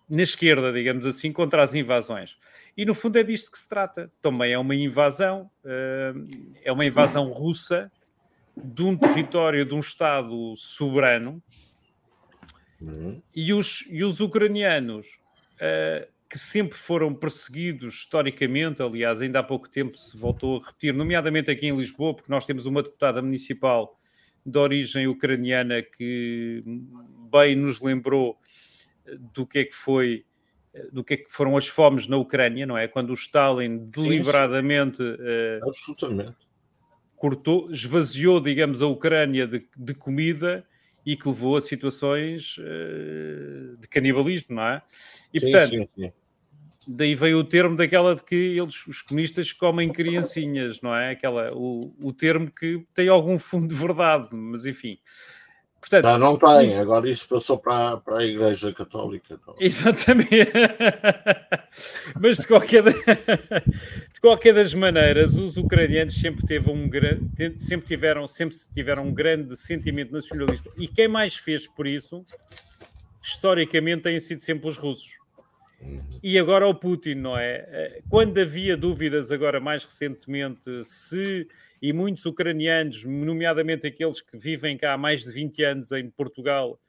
[0.10, 2.38] na esquerda, digamos assim, contra as invasões.
[2.76, 4.12] E no fundo é disto que se trata.
[4.22, 6.14] Também é uma invasão, eh,
[6.64, 7.92] é uma invasão russa
[8.56, 11.42] de um território, de um Estado soberano.
[12.82, 13.22] Uhum.
[13.34, 15.20] E, os, e os ucranianos,
[15.56, 20.94] uh, que sempre foram perseguidos historicamente, aliás, ainda há pouco tempo se voltou a repetir,
[20.94, 24.00] nomeadamente aqui em Lisboa, porque nós temos uma deputada municipal
[24.46, 26.64] de origem ucraniana que
[27.30, 28.38] bem nos lembrou
[29.34, 30.24] do que é que foi
[30.94, 32.88] do que, é que foram as fomes na Ucrânia, não é?
[32.88, 36.38] Quando o Stalin deliberadamente uh, Absolutamente.
[37.18, 40.66] cortou, esvaziou, digamos, a Ucrânia de, de comida
[41.06, 44.82] e que levou a situações uh, de canibalismo, não é?
[45.34, 46.14] E sim, portanto, sim, sim.
[46.96, 51.12] Daí veio o termo daquela de que eles, os comunistas, comem criancinhas, não é?
[51.12, 54.98] Aquela, o, o termo que tem algum fundo de verdade, mas enfim.
[55.82, 56.78] Portanto, não, não tem, isso...
[56.78, 59.40] agora isso passou para, para a Igreja Católica.
[59.48, 59.56] Não.
[59.60, 60.30] Exatamente.
[62.22, 62.84] Mas de qualquer,
[64.14, 66.88] de qualquer das maneiras, os ucranianos sempre, teve um,
[67.58, 70.70] sempre, tiveram, sempre tiveram um grande sentimento nacionalista.
[70.78, 72.24] E quem mais fez por isso,
[73.24, 75.21] historicamente, têm sido sempre os russos.
[76.24, 77.64] E agora o Putin, não é?
[77.68, 81.48] Eh, quando havia dúvidas, agora mais recentemente, se,
[81.82, 86.80] e muitos ucranianos, nomeadamente aqueles que vivem cá há mais de 20 anos em Portugal,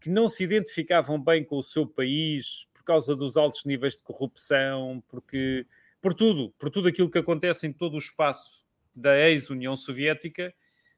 [0.00, 4.02] que não se identificavam bem com o seu país por causa dos altos níveis de
[4.02, 5.66] corrupção, porque
[6.00, 8.64] por tudo, por tudo aquilo que acontece em todo o espaço
[8.94, 10.52] da ex-União Soviética,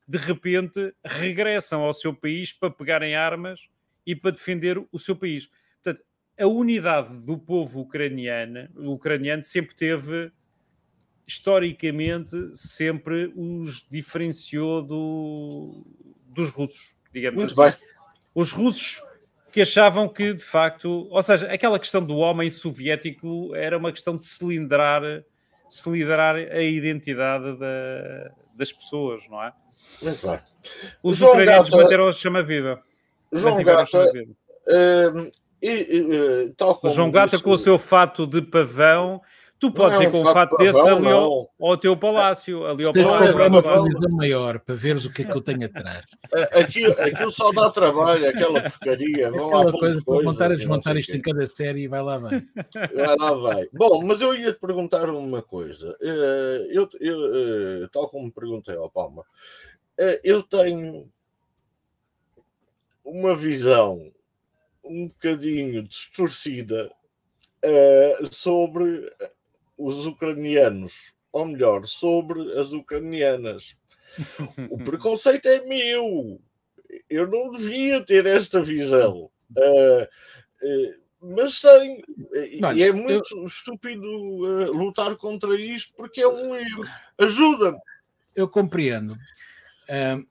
[0.07, 3.69] de repente regressam ao seu país para pegarem armas
[4.07, 5.49] e para defender o seu país
[6.39, 10.33] a unidade do povo ucraniano, ucraniano sempre teve,
[11.27, 15.85] historicamente, sempre os diferenciou do,
[16.29, 17.77] dos russos, digamos Muito assim.
[17.77, 17.89] Bem.
[18.35, 19.01] Os russos
[19.53, 24.17] que achavam que, de facto, ou seja, aquela questão do homem soviético era uma questão
[24.17, 25.03] de cilindrar,
[25.69, 29.53] cilindrar a identidade da, das pessoas, não é?
[30.03, 30.41] Muito bem.
[31.01, 32.83] Os João ucranianos Gata, manteram a chama viva.
[33.33, 34.01] João Gata,
[35.65, 39.21] e, e, tal como João Gata com o seu fato de pavão,
[39.59, 42.85] tu podes é ir com um fato, desse pavão, ali ao, ao, teu palácio, ali
[42.85, 43.41] ao palácio.
[43.41, 46.05] É uma televisão maior para veres o que é que eu tenho atrás.
[46.53, 49.31] Aquilo, aquilo só dá trabalho, aquela porcaria.
[49.31, 52.19] Vão aquela lá coisa para montar e desmontar isto em cada série e vai lá
[52.19, 52.43] vai.
[52.95, 53.69] Vai lá vai.
[53.73, 55.97] Bom, mas eu ia te perguntar uma coisa.
[56.03, 59.25] Eh, eu, eu, eh, tal como perguntei ao Palma,
[59.99, 61.09] eh, eu tenho
[63.05, 64.11] uma visão
[64.85, 66.91] um bocadinho distorcida
[67.65, 69.11] uh, sobre
[69.77, 73.77] os ucranianos, ou melhor, sobre as ucranianas.
[74.71, 76.41] o preconceito é meu.
[77.11, 79.31] Eu não devia ter esta visão.
[79.57, 80.05] Uh,
[80.63, 82.05] uh, mas tem.
[82.75, 83.45] e é muito eu...
[83.45, 84.07] estúpido
[84.73, 86.85] lutar contra isto porque é um erro.
[87.19, 87.79] Ajuda-me.
[88.37, 89.17] Eu compreendo.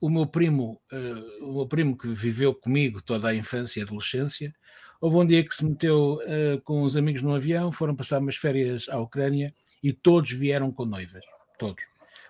[0.00, 4.54] O meu primo, uh, o meu primo que viveu comigo toda a infância e adolescência,
[5.00, 8.36] houve um dia que se meteu uh, com os amigos no avião, foram passar umas
[8.36, 11.24] férias à Ucrânia e todos vieram com noivas,
[11.58, 11.84] todos.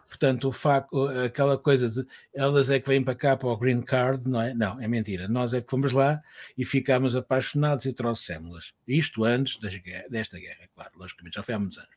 [0.08, 3.82] Portanto, o facto, aquela coisa de elas é que vêm para cá para o green
[3.82, 4.54] card, não é?
[4.54, 5.26] Não, é mentira.
[5.26, 6.22] Nós é que fomos lá
[6.56, 8.72] e ficámos apaixonados e trouxemos-las.
[8.86, 9.74] Isto antes das,
[10.08, 11.90] desta guerra, claro, logicamente, já foi há muitos anos.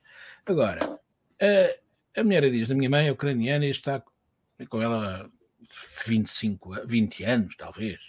[0.47, 0.79] Agora,
[1.39, 4.03] a, a mulher diz, a minha mãe é ucraniana e está
[4.65, 5.29] com ela
[6.05, 7.99] 25, 20 anos, talvez,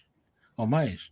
[0.56, 1.10] ou mais.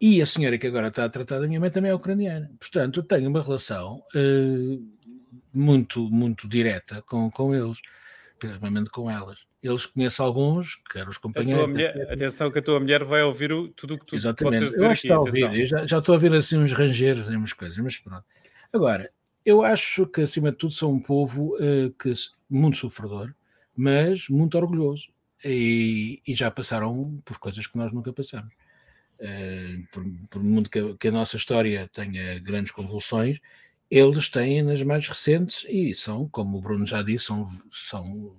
[0.00, 2.50] E a senhora que agora está a tratar da minha mãe também é ucraniana.
[2.58, 4.90] Portanto, eu tenho uma relação uh,
[5.54, 7.78] muito, muito direta com, com eles,
[8.38, 9.44] principalmente com elas.
[9.62, 11.68] Eles conhecem alguns, que eram os companheiros.
[11.68, 14.74] Mulher, atenção que a tua mulher vai ouvir o, tudo o que tu Exatamente.
[14.74, 15.60] Eu acho que está a ouvir.
[15.60, 18.24] Eu já, já estou a ouvir assim uns rangeiros e umas coisas, mas pronto.
[18.72, 19.10] Agora,
[19.44, 22.12] Eu acho que, acima de tudo, são um povo uh, que,
[22.48, 23.34] muito sofredor,
[23.80, 25.08] mas muito orgulhoso.
[25.42, 28.52] E, e, já passaram por coisas que nós nunca passamos.
[29.18, 33.38] Uh, por, por muito que, que, a nossa história tenha grandes convulsões,
[33.90, 38.36] eles têm nas mais recentes e são, como o Bruno já disse, são, são,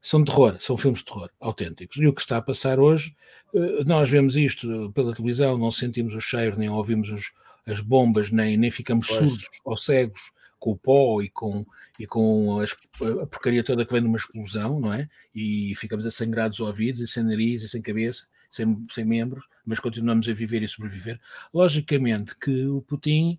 [0.00, 1.96] são terror, são filmes de terror autênticos.
[1.96, 3.16] E o que está a passar hoje,
[3.54, 7.32] uh, nós vemos isto pela televisão, não sentimos o cheiro, nem ouvimos os,
[7.64, 9.20] as bombas, nem, nem ficamos pois.
[9.20, 11.64] surdos ou cegos com o pó e com,
[11.98, 15.08] e com a porcaria toda que vem de uma explosão, não é?
[15.34, 20.28] E ficamos assangrados ouvidos, e sem nariz, e sem cabeça, sem, sem membros, mas continuamos
[20.28, 21.20] a viver e sobreviver.
[21.52, 23.38] Logicamente que o Putin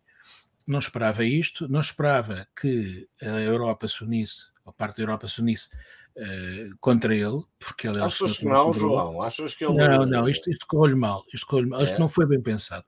[0.67, 5.39] não esperava isto, não esperava que a Europa se unisse, a parte da Europa se
[5.41, 5.69] unisse
[6.17, 9.21] uh, contra ele, porque ele é Achas que não, João?
[9.21, 9.75] Achas que ele.
[9.75, 11.83] Não, não, isto, isto correu-lhe mal, isto correu mal, é.
[11.85, 12.85] isto não foi bem pensado.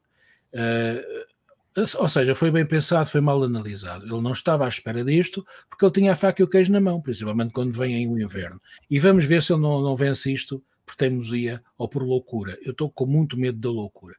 [0.54, 1.26] Uh,
[1.76, 4.06] ou seja, foi bem pensado, foi mal analisado.
[4.06, 6.82] Ele não estava à espera disto porque ele tinha a faca e o queijo na
[6.82, 8.62] mão, principalmente quando vem o inverno.
[8.90, 12.58] E vamos ver se ele não, não vence isto por teimosia ou por loucura.
[12.64, 14.16] Eu estou com muito medo da loucura.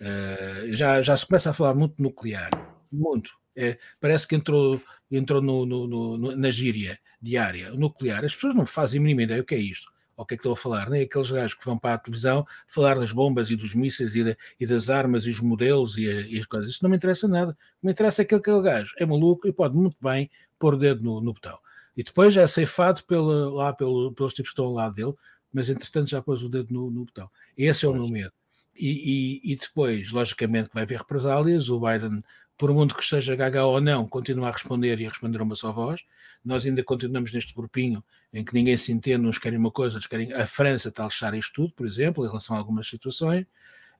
[0.00, 2.50] Uh, já, já se começa a falar muito nuclear,
[2.90, 3.30] muito.
[3.54, 4.80] É, parece que entrou,
[5.10, 8.24] entrou no, no, no, na gíria diária, nuclear.
[8.24, 10.40] As pessoas não fazem a mínima ideia o que é isto ao que é que
[10.40, 13.56] estou a falar, nem aqueles gajos que vão para a televisão falar das bombas e
[13.56, 16.70] dos mísseis e, de, e das armas e os modelos e, e, as coisas.
[16.70, 17.52] Isso não me interessa nada.
[17.52, 20.74] O que me interessa é que aquele gajo é maluco e pode muito bem pôr
[20.74, 21.58] o dedo no, no botão.
[21.96, 25.14] E depois é ceifado pela, lá pelo, pelos tipos que estão ao lado dele,
[25.52, 27.30] mas entretanto já pôs o dedo no, no botão.
[27.56, 28.32] Esse é o meu medo.
[28.78, 31.70] E, e, e, depois, logicamente, vai haver represálias.
[31.70, 32.22] O Biden
[32.58, 35.54] por muito que esteja gaga ou não, continua a responder e a responder a uma
[35.54, 36.00] só voz.
[36.44, 38.02] Nós ainda continuamos neste grupinho
[38.32, 40.32] em que ninguém se entende, uns querem uma coisa, outros querem.
[40.32, 43.46] A França está a lixar isto tudo, por exemplo, em relação a algumas situações.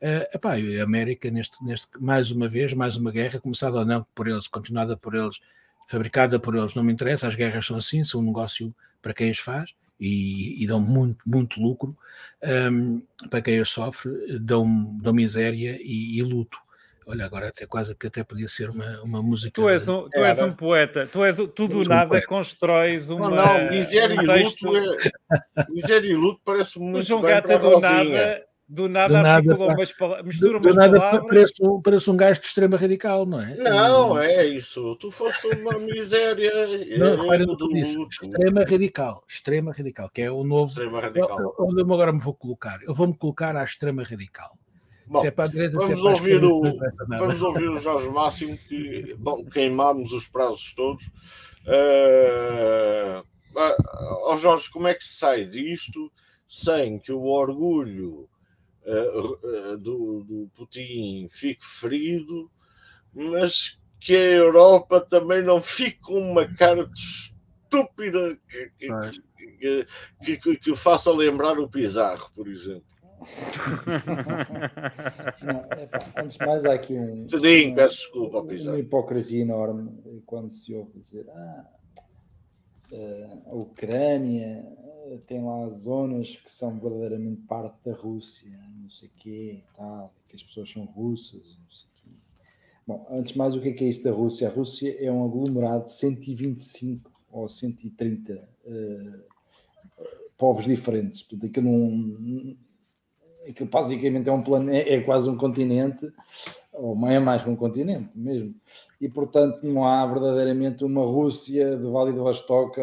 [0.01, 4.07] Uh, epá, a América, neste, neste, mais uma vez, mais uma guerra, começada ou não
[4.15, 5.41] por eles, continuada por eles,
[5.87, 9.31] fabricada por eles, não me interessa, as guerras são assim, são um negócio para quem
[9.31, 11.97] as faz e, e dão muito, muito lucro
[12.71, 13.01] um,
[13.31, 16.59] para quem as sofre, dão, dão miséria e, e luto.
[17.09, 19.53] Olha, agora até quase que até podia ser uma, uma música.
[19.53, 23.31] Tu és um, tu és um poeta, tu és tu do nada um constróis uma.
[23.31, 26.99] Não, não, miséria e luto, é, miséria e luto parece muito.
[26.99, 30.99] O João Gata do nada, do nada do nada, umas palavras, mistura do, umas nada
[30.99, 31.29] palavras.
[31.29, 31.55] Parece,
[31.85, 33.55] parece um gajo de extrema radical, não é?
[33.55, 34.97] Não, é isso.
[34.97, 36.51] Tu foste uma miséria.
[36.99, 37.97] Não, repara no que disse.
[38.21, 39.25] Extrema radical.
[39.29, 40.73] Extrema radical, que é o novo.
[40.73, 41.55] Extrema radical.
[41.61, 42.81] Onde eu agora me vou colocar?
[42.83, 44.51] Eu vou-me colocar à extrema radical.
[45.07, 46.63] Bom, é direita, vamos, é ouvir o,
[47.09, 51.07] vamos ouvir o Jorge Máximo, que bom, queimámos os prazos todos.
[51.65, 53.23] Uh,
[53.55, 56.11] uh, Jorge, como é que se sai disto
[56.49, 58.29] sem que o orgulho
[58.85, 62.49] uh, do, do Putin fique ferido,
[63.15, 69.87] mas que a Europa também não fique com uma cara estúpida que, que,
[70.25, 72.96] que, que, que faça lembrar o Pizarro, por exemplo?
[75.43, 75.65] Não,
[76.17, 77.29] antes de mais, há aqui um.
[77.29, 79.91] Sim, peço desculpa, uma hipocrisia enorme
[80.27, 81.65] quando se ouve dizer ah,
[82.93, 84.65] eh, a Ucrânia
[85.07, 88.51] eh, tem lá zonas que são verdadeiramente parte da Rússia,
[88.81, 92.11] não sei o quê, tal, que as pessoas são russas, não sei quê.
[92.87, 94.49] Bom, antes de mais, o que é, que é isso da Rússia?
[94.49, 99.23] A Rússia é um aglomerado de 125 ou 130 uh,
[100.39, 101.23] povos diferentes.
[101.23, 102.57] Portanto, aquilo não,
[103.49, 106.13] aquilo basicamente é um planeta, é quase um continente,
[106.73, 108.55] ou é mais que um continente mesmo.
[109.01, 112.81] E portanto não há verdadeiramente uma Rússia de Vale do Vostok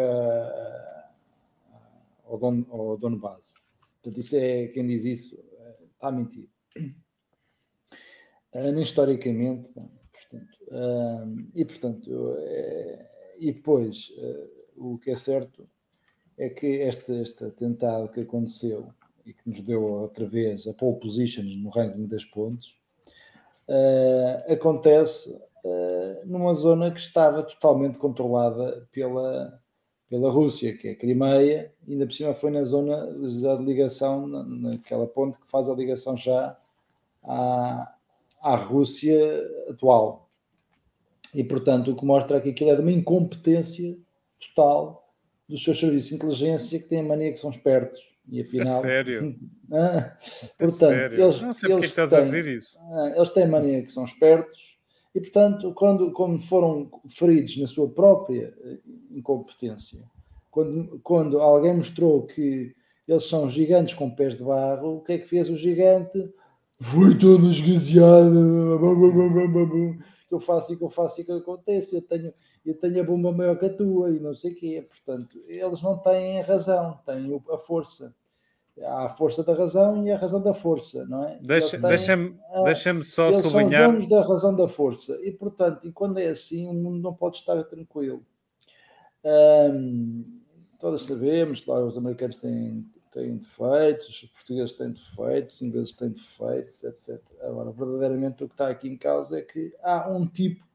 [2.26, 3.56] ao, Don, ao Donbass.
[4.02, 5.40] Portanto, isso é quem diz isso
[5.94, 6.50] está a mentir.
[8.54, 10.58] Nem historicamente, portanto,
[11.56, 12.36] e portanto,
[13.40, 14.12] e depois
[14.76, 15.68] o que é certo
[16.38, 18.94] é que este, este atentado que aconteceu
[19.26, 22.70] e que nos deu outra vez a pole position no ranking das pontes,
[23.68, 25.32] uh, acontece
[25.64, 29.60] uh, numa zona que estava totalmente controlada pela,
[30.10, 35.08] pela Rússia, que é a Crimeia, ainda por cima foi na zona de ligação, naquela
[35.08, 36.58] ponte que faz a ligação já
[37.24, 37.96] à,
[38.42, 39.18] à Rússia
[39.70, 40.30] atual.
[41.34, 43.98] E, portanto, o que mostra que aquilo é de uma incompetência
[44.40, 45.10] total
[45.50, 48.78] dos seus serviços de inteligência que têm a mania que são espertos e afinal.
[48.78, 49.36] É sério?
[49.72, 50.18] Ah,
[50.58, 51.22] portanto, sério?
[51.24, 51.42] eles.
[51.42, 52.78] Não sei eles porque estás têm, a dizer isso.
[52.80, 54.74] Ah, eles têm mania que são espertos
[55.16, 58.80] e, portanto, quando, como foram feridos na sua própria eh,
[59.12, 60.04] incompetência,
[60.50, 62.76] quando, quando alguém mostrou que
[63.08, 66.32] eles são gigantes com pés de barro, o que é que fez o gigante?
[66.80, 68.80] Foi todo esgaseado.
[70.32, 72.34] eu faço e que eu faço e que acontece, eu tenho,
[72.66, 74.88] eu tenho a bomba maior que a tua e não sei o quê.
[74.88, 78.16] Portanto, eles não têm a razão, têm a força.
[78.82, 81.38] Há a força da razão e a razão da força, não é?
[81.42, 82.16] Deixa-me deixa
[82.64, 83.84] deixa só eles sublinhar.
[83.84, 87.14] São donos da razão da força e, portanto, e quando é assim, o mundo não
[87.14, 88.26] pode estar tranquilo.
[89.24, 90.42] Hum,
[90.80, 96.10] todos sabemos, lá os americanos têm, têm defeitos, os portugueses têm defeitos, os ingleses têm
[96.10, 97.22] defeitos, etc.
[97.42, 100.66] Agora, verdadeiramente, o que está aqui em causa é que há um tipo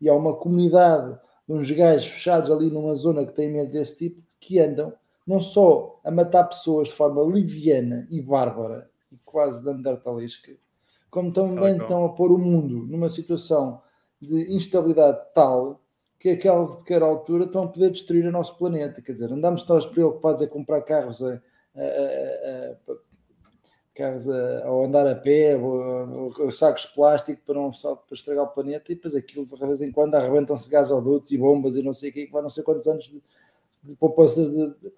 [0.00, 3.98] e há uma comunidade de uns gajos fechados ali numa zona que tem medo desse
[3.98, 4.92] tipo que andam
[5.26, 10.52] não só a matar pessoas de forma liviana e bárbara e quase neandertalesca,
[11.10, 13.82] como também estão a pôr o mundo numa situação
[14.20, 15.80] de instabilidade tal
[16.18, 19.00] que a qualquer altura estão a poder destruir o nosso planeta.
[19.00, 21.40] Quer dizer, andamos nós preocupados a comprar carros a,
[21.74, 22.94] a, a
[23.94, 28.44] carros a, ou andar a pé, ou, ou, sacos de plástico para não para estragar
[28.44, 31.94] o planeta, e depois aquilo de vez em quando arrebentam-se gasodutos e bombas e não
[31.94, 33.22] sei o que, que vai não sei quantos anos de,
[33.82, 34.92] de poupança de, de,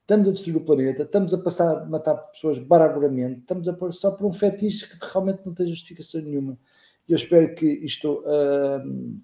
[0.00, 3.94] estamos a destruir o planeta, estamos a passar a matar pessoas barbaramente, estamos a pôr
[3.94, 6.58] só por um fetiche que realmente não tem justificação nenhuma.
[7.08, 8.22] Eu espero que isto.
[8.26, 9.20] Uh,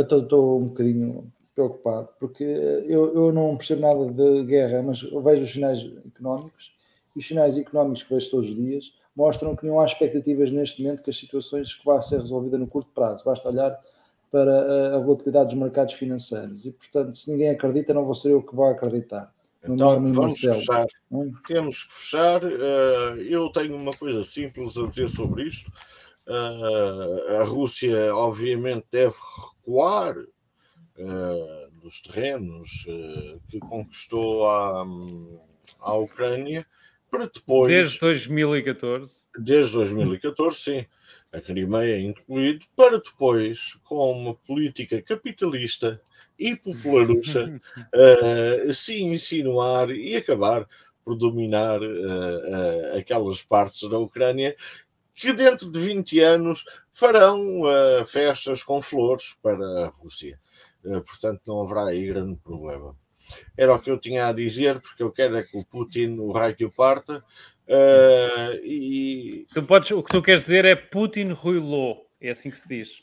[0.00, 5.22] estou, estou um bocadinho preocupado, porque eu, eu não percebo nada de guerra, mas eu
[5.22, 6.75] vejo os sinais económicos
[7.16, 10.82] e os sinais económicos que vejo todos os dias mostram que não há expectativas neste
[10.82, 13.24] momento que as situações que vão ser resolvidas no curto prazo.
[13.24, 13.80] Basta olhar
[14.30, 16.66] para a volatilidade dos mercados financeiros.
[16.66, 19.32] E, portanto, se ninguém acredita, não vou ser eu que vou acreditar.
[19.64, 20.86] Então, vamos fechar.
[21.10, 21.32] Hum?
[21.46, 22.44] Temos que fechar.
[22.44, 25.72] Uh, eu tenho uma coisa simples a dizer sobre isto.
[26.26, 29.14] Uh, a Rússia, obviamente, deve
[29.64, 30.14] recuar
[31.82, 32.86] dos terrenos
[33.48, 34.82] que conquistou a,
[35.80, 36.66] a Ucrânia
[37.16, 37.72] para depois.
[37.72, 39.14] Desde 2014.
[39.38, 40.86] Desde 2014, sim.
[41.32, 46.00] A Crimeia incluído, para depois, com uma política capitalista
[46.38, 47.60] e popularucha
[47.94, 50.66] uh, se insinuar e acabar
[51.04, 54.54] por dominar uh, uh, aquelas partes da Ucrânia
[55.14, 57.62] que dentro de 20 anos farão
[58.04, 60.38] festas com flores para a Rússia.
[60.82, 62.94] portanto, não haverá aí grande problema.
[63.56, 66.32] Era o que eu tinha a dizer, porque eu quero é que o Putin, o
[66.32, 67.24] raio que o parta.
[68.62, 69.46] e...
[69.52, 73.02] tu podes, o que tu queres dizer é Putin ruilou, é assim que se diz.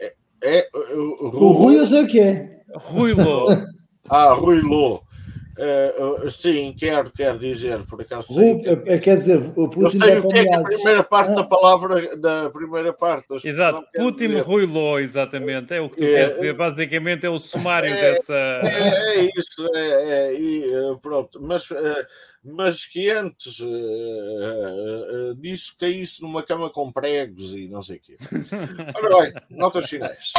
[0.00, 2.62] É, é, o, o Rui eu sei o que é.
[2.74, 3.48] Rui Lô.
[4.08, 5.02] ah, Rui Lô.
[5.58, 8.34] Uh, sim, quero, quero dizer, por acaso.
[8.34, 8.68] Que...
[8.90, 11.34] É, quer dizer, o Putin eu sei o que é, que a primeira parte ah.
[11.34, 13.26] da palavra, da primeira parte.
[13.46, 14.40] Exato, Putin dizer.
[14.40, 15.74] Rui Lô, exatamente.
[15.74, 16.54] É o que tu é, queres dizer.
[16.54, 18.34] Basicamente é o sumário é, dessa.
[18.34, 19.88] É, é isso, é,
[20.30, 21.38] é e, eh, pronto.
[21.42, 21.68] Mas,
[22.42, 23.58] mas que antes
[25.38, 28.16] disso caísse numa cama com pregos e não sei o quê.
[28.96, 30.32] Ora bem, notas finais.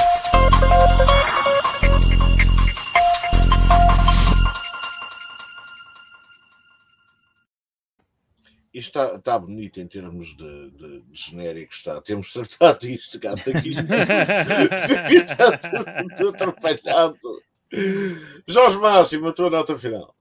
[8.74, 12.02] Isto está, está bonito em termos de, de, de genérico, está.
[12.02, 13.70] Temos tratado isto, gato, aqui
[15.16, 15.58] está
[16.18, 17.20] tudo, atrapalhado.
[18.48, 20.16] Jorge Máximo, a tua nota final.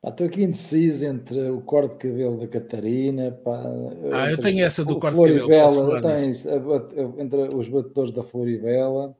[0.00, 3.32] Pá, estou aqui indeciso entre o corte de cabelo da Catarina.
[3.32, 3.64] Pá,
[4.12, 6.00] ah, eu tenho essa do corte de cabelo.
[6.02, 9.16] Tens, entre os batedores da Floribela,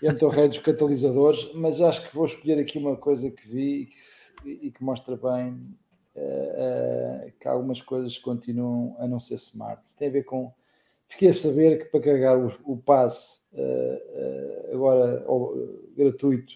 [0.00, 3.82] entre o rei dos catalisadores, mas acho que vou escolher aqui uma coisa que vi
[3.82, 5.58] e que, e que mostra bem
[6.16, 9.82] uh, que algumas coisas continuam a não ser smart.
[9.96, 10.52] Tem a ver com.
[11.08, 15.24] Fiquei a saber que para carregar o, o passe uh, agora
[15.96, 16.54] gratuito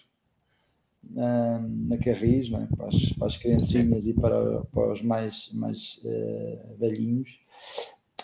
[1.03, 2.67] na, na Carris, é?
[2.75, 6.01] para, as, para, as, criancinhas e para, para os mais, mais
[6.79, 7.39] velhinhos,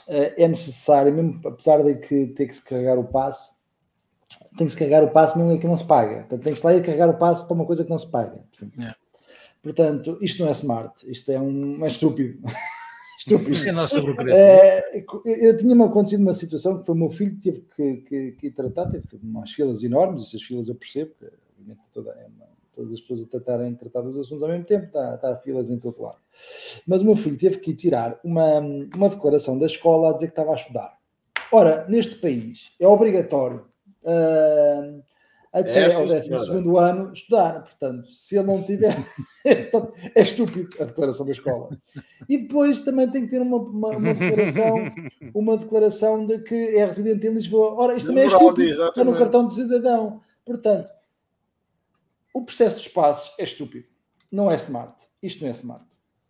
[0.08, 3.62] é necessário, mesmo apesar de que ter que se carregar o passe,
[4.58, 6.22] tem que se carregar o passe mesmo que não se paga.
[6.22, 8.10] Portanto, tem que se lá ir carregar o passe para uma coisa que não se
[8.10, 8.44] paga.
[8.78, 8.96] Yeah.
[9.62, 12.40] Portanto, isto não é smart, isto é um é estúpido.
[13.20, 13.52] estúpido.
[13.52, 17.42] Isto é nossa é, eu tinha-me acontecido uma situação que foi o meu filho que
[17.42, 21.26] teve que, que, que ir tratar, teve umas filas enormes, essas filas eu percebo, que
[21.52, 24.86] obviamente toda, é uma, todas as pessoas a tratarem tratar dos assuntos ao mesmo tempo,
[24.86, 26.18] está, está filas em todo lado.
[26.88, 30.28] Mas o meu filho teve que ir tirar uma, uma declaração da escola a dizer
[30.28, 30.98] que estava a estudar.
[31.52, 33.66] Ora, neste país é obrigatório
[34.04, 35.04] uh,
[35.52, 36.34] até é, ao 12
[36.78, 37.64] ano estudar.
[37.64, 38.96] Portanto, se ele não tiver,
[39.46, 41.70] é estúpido a declaração da escola.
[42.30, 44.76] E depois também tem que ter uma, uma, uma declaração,
[45.36, 47.74] uma declaração de que é residente em Lisboa.
[47.76, 50.22] Ora, isto também é estúpido, está no cartão de cidadão.
[50.46, 50.92] Portanto,
[52.34, 53.88] o processo de espaços é estúpido.
[54.32, 54.96] Não é smart.
[55.22, 55.86] Isto não é smart.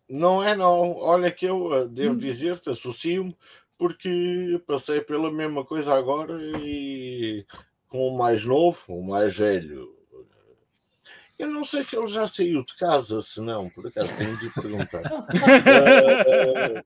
[0.08, 0.96] Não é, não.
[0.96, 2.18] Olha que eu eh, devo hum.
[2.18, 3.36] dizer-te, associo-me
[3.78, 7.44] porque passei pela mesma coisa agora e
[7.92, 9.92] com o mais novo, o mais velho.
[11.38, 14.48] Eu não sei se ele já saiu de casa, se não, por acaso tenho de
[14.50, 15.02] perguntar.
[15.02, 15.22] uh,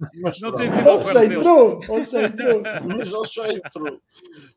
[0.20, 2.62] mas não tem sido ou já entrou, ou já entrou.
[2.88, 4.02] Mas ele já entrou.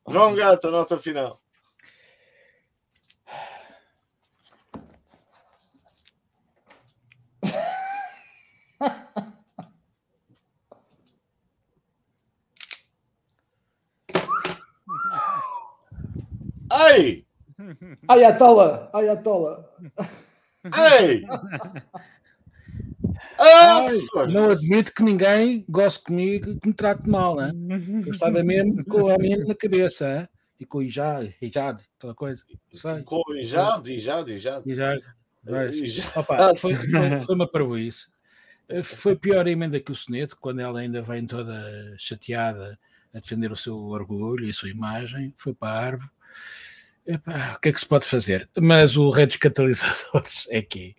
[0.08, 1.40] João Gata, nota final.
[16.94, 17.26] Ei!
[18.08, 18.90] Ayatola!
[18.92, 19.70] Ayatola!
[20.64, 21.24] Ei!
[23.38, 23.86] Ah,
[24.32, 27.52] não admito que ninguém goste comigo que me trate mal, né?
[28.04, 30.28] Eu estava mesmo com a minha na cabeça, hein?
[30.60, 32.44] e com o Ijad, Ijad, aquela coisa.
[33.06, 34.62] Com o Ijad, Ijad, Ijad.
[34.66, 35.02] Ijad.
[36.14, 38.08] Opa, foi, foi, foi uma parvoíce.
[38.84, 42.78] Foi pior emenda que o soneto, quando ela ainda vem toda chateada
[43.12, 46.10] a defender o seu orgulho e a sua imagem, foi para a árvore.
[47.06, 48.48] Epá, o que é que se pode fazer?
[48.58, 50.94] Mas o rei dos catalisadores é que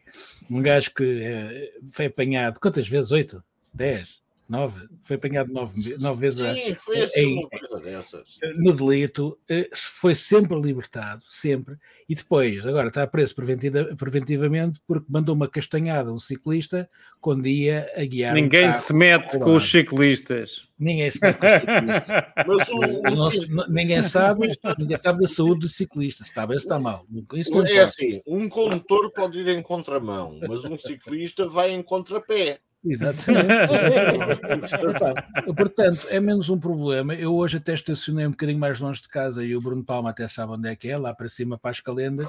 [0.50, 3.12] um gajo que é, foi apanhado quantas vezes?
[3.12, 3.44] Oito?
[3.74, 4.21] Dez?
[4.52, 4.82] Nove?
[5.06, 8.38] Foi apanhado nove, nove vezes Sim, foi assim em, uma coisa dessas.
[8.58, 11.78] No delito, eh, foi sempre libertado, sempre,
[12.10, 16.90] e depois, agora está preso preventiva, preventivamente porque mandou uma castanhada a um ciclista
[17.22, 18.34] quando ia a guiar.
[18.34, 20.68] Ninguém um se mete com os ciclistas.
[20.78, 22.06] Ninguém se mete com os ciclistas.
[22.46, 26.66] Mas o, o, ninguém, sabe, ninguém sabe da saúde do ciclista, se está bem, se
[26.66, 27.06] está mal.
[27.34, 32.60] Isso é assim, um condutor pode ir em contramão, mas um ciclista vai em contrapé.
[32.84, 33.46] Exatamente.
[35.56, 37.14] Portanto, é menos um problema.
[37.14, 40.28] Eu hoje até estacionei um bocadinho mais longe de casa e o Bruno Palma até
[40.28, 42.28] sabe onde é que é, lá para cima para as calendas,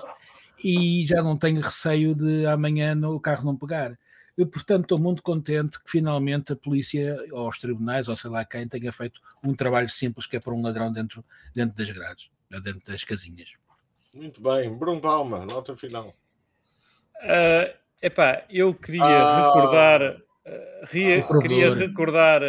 [0.62, 3.98] e já não tenho receio de amanhã o carro não pegar.
[4.36, 8.44] Eu, portanto, estou muito contente que finalmente a polícia, ou os tribunais, ou sei lá
[8.44, 11.24] quem, tenha feito um trabalho simples que é para um ladrão dentro,
[11.54, 13.52] dentro das grades, dentro das casinhas.
[14.12, 14.74] Muito bem.
[14.74, 16.14] Bruno Palma, nota final.
[17.22, 19.46] Uh, epá, eu queria ah.
[19.46, 20.22] recordar
[20.90, 22.42] Ria, queria recordar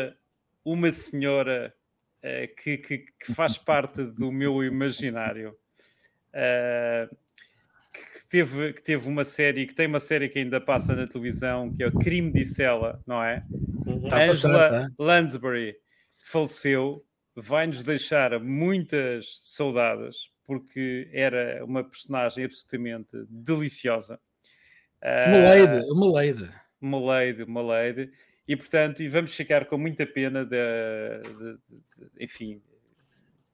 [0.65, 1.73] uma senhora
[2.19, 5.55] uh, que, que, que, faz parte do meu imaginário.
[6.33, 7.15] Uh,
[7.93, 11.71] que teve, que teve uma série, que tem uma série que ainda passa na televisão,
[11.71, 13.43] que é o Crime de Sela, não é?
[13.85, 14.07] Uhum.
[14.11, 14.89] Angela tá?
[14.97, 15.75] Lansbury
[16.23, 17.05] faleceu,
[17.35, 24.19] vai-nos deixar muitas saudades, porque era uma personagem absolutamente deliciosa.
[25.03, 28.11] Uma lady, uma lady uma lady, uma lady,
[28.47, 30.57] e portanto, e vamos ficar com muita pena de,
[31.21, 32.61] de, de enfim,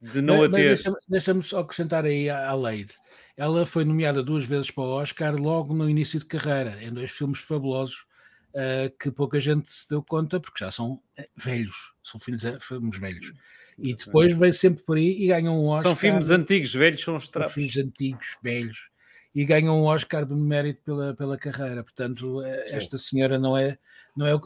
[0.01, 0.67] de não mas, a ter.
[0.67, 2.93] Deixa-me deixa só acrescentar aí à, Lady.
[3.37, 7.11] Ela foi nomeada duas vezes para o Oscar logo no início de carreira, em dois
[7.11, 8.05] filmes fabulosos
[8.53, 12.97] uh, que pouca gente se deu conta, porque já são eh, velhos, são filhos, filmes
[12.97, 13.31] velhos.
[13.77, 15.91] E depois veio sempre por aí e ganham um Oscar.
[15.91, 17.53] São filmes antigos, velhos são os trapos.
[17.53, 18.89] Filmes antigos, velhos
[19.33, 21.83] e ganham um Oscar de mérito pela, pela carreira.
[21.83, 22.75] Portanto, eh, Sim.
[22.75, 23.77] esta senhora não é,
[24.15, 24.39] não é.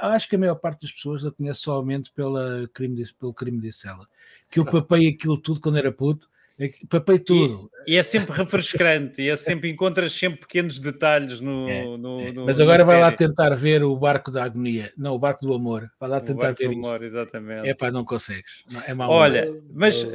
[0.00, 3.60] Acho que a maior parte das pessoas a conhece somente pela crime de, pelo crime
[3.60, 4.06] de Sela.
[4.50, 6.28] Que eu papei aquilo tudo quando era puto.
[6.58, 7.70] É papei tudo.
[7.86, 11.66] E, e, é sempre refrescante, e é sempre encontras sempre pequenos detalhes no.
[11.66, 12.32] é, no, é.
[12.32, 13.10] no Mas agora vai série.
[13.10, 15.90] lá tentar ver o barco da agonia, não, o barco do amor.
[15.98, 16.86] Vai lá tentar ver isso.
[16.86, 17.66] Amor, exatamente.
[17.66, 18.62] É pá, não consegues.
[18.70, 20.10] Não, é mal Olha, mas, uh,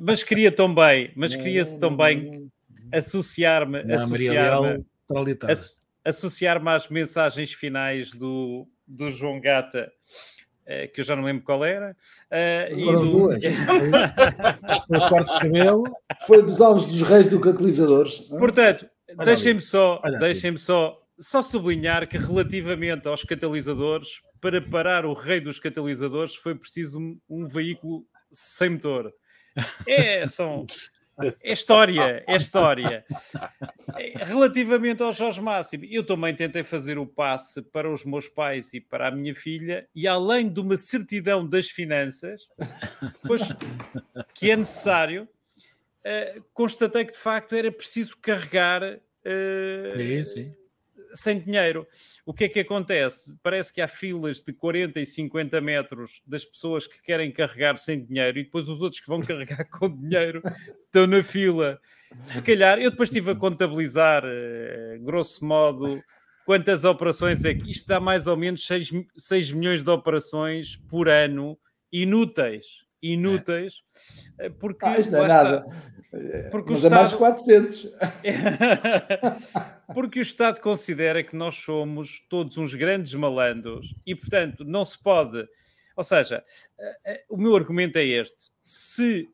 [0.00, 2.50] mas queria tão bem, mas queria-se tão bem
[2.92, 4.84] associar-me associar-me
[6.04, 9.92] associar-me às mensagens finais do, do João Gata
[10.62, 11.96] uh, que eu já não lembro qual era
[12.30, 13.00] uh, e do...
[13.00, 13.44] duas.
[14.88, 15.84] Foi corte de cabelo.
[16.26, 18.88] Foi dos alvos dos reis do catalisadores portanto
[19.24, 24.08] deixem-me só deixem-me só só sublinhar que relativamente aos catalisadores
[24.40, 29.12] para parar o rei dos catalisadores foi preciso um, um veículo sem motor.
[29.86, 30.66] É, são
[31.42, 33.04] é história, é história.
[34.16, 38.80] Relativamente ao Jorge Máximo, eu também tentei fazer o passe para os meus pais e
[38.80, 42.42] para a minha filha, e além de uma certidão das finanças,
[43.26, 43.42] pois,
[44.34, 48.82] que é necessário, uh, constatei que de facto era preciso carregar.
[49.24, 50.61] Uh, sim
[51.14, 51.86] sem dinheiro.
[52.24, 53.34] O que é que acontece?
[53.42, 58.04] Parece que há filas de 40 e 50 metros das pessoas que querem carregar sem
[58.04, 60.42] dinheiro e depois os outros que vão carregar com dinheiro
[60.86, 61.80] estão na fila.
[62.22, 66.02] Se calhar, eu depois estive a contabilizar, eh, grosso modo,
[66.44, 71.08] quantas operações é que isto dá mais ou menos 6, 6 milhões de operações por
[71.08, 71.58] ano
[71.90, 72.81] inúteis.
[73.02, 73.82] Inúteis,
[74.38, 74.48] é.
[74.48, 75.66] porque ah, isto não é nada.
[76.50, 76.94] Porque Mas o Estado...
[76.94, 77.92] é mais 400.
[79.94, 85.02] Porque o Estado considera que nós somos todos uns grandes malandros e, portanto, não se
[85.02, 85.48] pode
[85.96, 86.44] Ou seja,
[87.30, 89.26] o meu argumento é este: se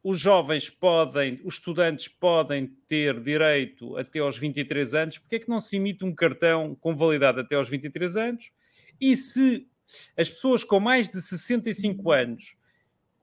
[0.00, 5.48] os jovens podem, os estudantes podem ter direito até aos 23 anos, porque é que
[5.48, 8.52] não se emite um cartão com validade até aos 23 anos?
[9.00, 9.66] E se
[10.16, 12.56] as pessoas com mais de 65 anos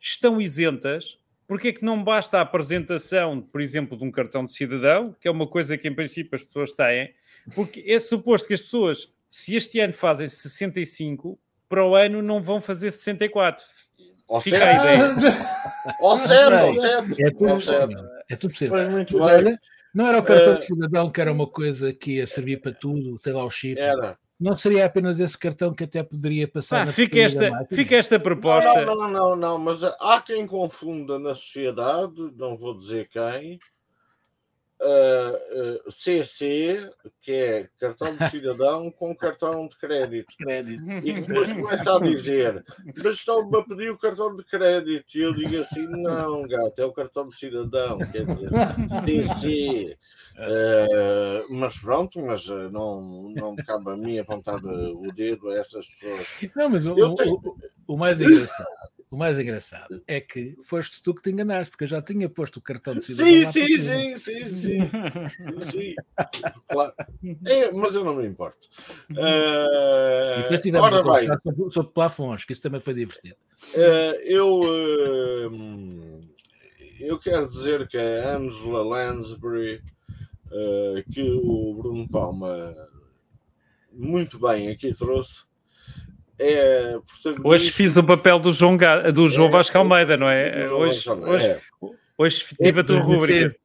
[0.04, 1.18] estão isentas,
[1.48, 5.28] porque é que não basta a apresentação, por exemplo, de um cartão de cidadão, que
[5.28, 7.14] é uma coisa que em princípio as pessoas têm,
[7.56, 11.40] porque é suposto que as pessoas, se este ano fazem 65,
[11.70, 13.64] para o ano não vão fazer 64
[14.28, 14.86] Ó Fica certo.
[14.86, 15.16] a ideia.
[16.02, 17.22] Ó certo, ó certo.
[17.22, 17.98] É tudo, certo.
[18.30, 19.60] É tudo Olha,
[19.94, 23.20] não era o cartão de cidadão que era uma coisa que ia servir para tudo,
[23.20, 23.80] ter lá o chip.
[23.80, 24.18] Era.
[24.44, 26.86] Não seria apenas esse cartão que até poderia passar.
[26.86, 28.86] Ah, fica, esta, fica esta proposta.
[28.86, 33.58] Não, não, não, não, mas há quem confunda na sociedade, não vou dizer quem,
[34.84, 36.92] uh, uh, CC,
[37.22, 40.36] que é cartão de cidadão, com cartão de crédito.
[40.38, 40.84] crédito.
[41.04, 42.64] E depois começa a dizer:
[42.96, 45.18] Mas estão-me a pedir o cartão de crédito.
[45.18, 48.00] E eu digo assim: Não, gato, é o cartão de cidadão.
[48.12, 48.50] Quer dizer,
[49.06, 49.98] CC.
[50.34, 55.88] Uh, mas pronto, mas uh, não, não cabe a mim apontar o dedo a essas
[55.88, 56.28] pessoas.
[56.56, 57.36] Não, mas o, tenho...
[57.36, 57.58] o,
[57.88, 61.88] o, mais engraçado o mais engraçado é que foste tu que te enganaste, porque eu
[61.88, 63.52] já tinha posto o cartão de cidadão.
[63.52, 65.96] Sim, sim, sim, sim, sim, sim.
[66.68, 66.94] Claro.
[67.46, 68.68] É, mas eu não me importo.
[69.12, 71.28] Uh, e tivemos ora bem.
[71.28, 73.36] Sobre, sobre plafons, que isso também foi divertido.
[73.76, 76.22] Uh, eu, uh,
[77.00, 79.76] eu quero dizer que a Angela Lansbury,
[80.48, 82.76] uh, que o Bruno Palma
[83.92, 85.44] muito bem aqui trouxe,
[86.40, 87.00] é
[87.44, 88.78] Hoje fiz o papel do João,
[89.14, 90.70] do João é, Vasco Almeida, não é?
[90.72, 91.62] Hoje, hoje, é.
[92.18, 93.56] hoje tive a tua rubrica.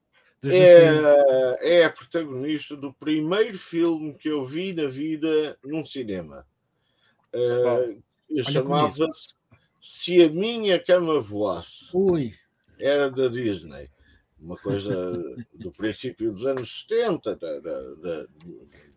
[0.45, 6.47] É, é a protagonista do primeiro filme que eu vi na vida num cinema.
[7.35, 8.01] Uh,
[8.45, 9.35] Chamava-se
[9.81, 11.91] Se a Minha Cama Voasse.
[11.93, 12.35] Ui.
[12.79, 13.91] Era da Disney.
[14.39, 14.95] Uma coisa
[15.55, 17.35] do princípio dos anos 70.
[17.35, 18.27] Da, da, da,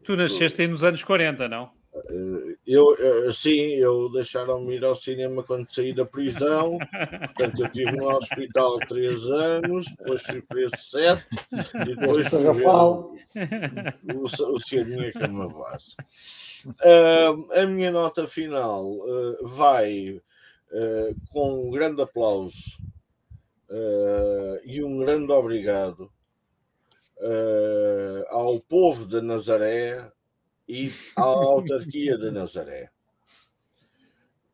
[0.04, 0.62] tu nasceste do...
[0.62, 1.72] aí nos anos 40, não?
[1.94, 7.66] Eh, eu, eh, sim, eu deixaram-me ir ao cinema quando saí da prisão, portanto eu
[7.66, 13.14] estive no hospital três anos, depois fui preso sete e depois fui o,
[14.16, 15.96] o, o Cianinha Cama Vaz.
[16.66, 20.22] Uh, a minha nota final uh, vai
[20.72, 22.80] uh, com um grande aplauso
[24.66, 26.12] e um grande obrigado
[28.28, 30.12] ao povo de Nazaré,
[30.72, 32.90] e à autarquia de Nazaré.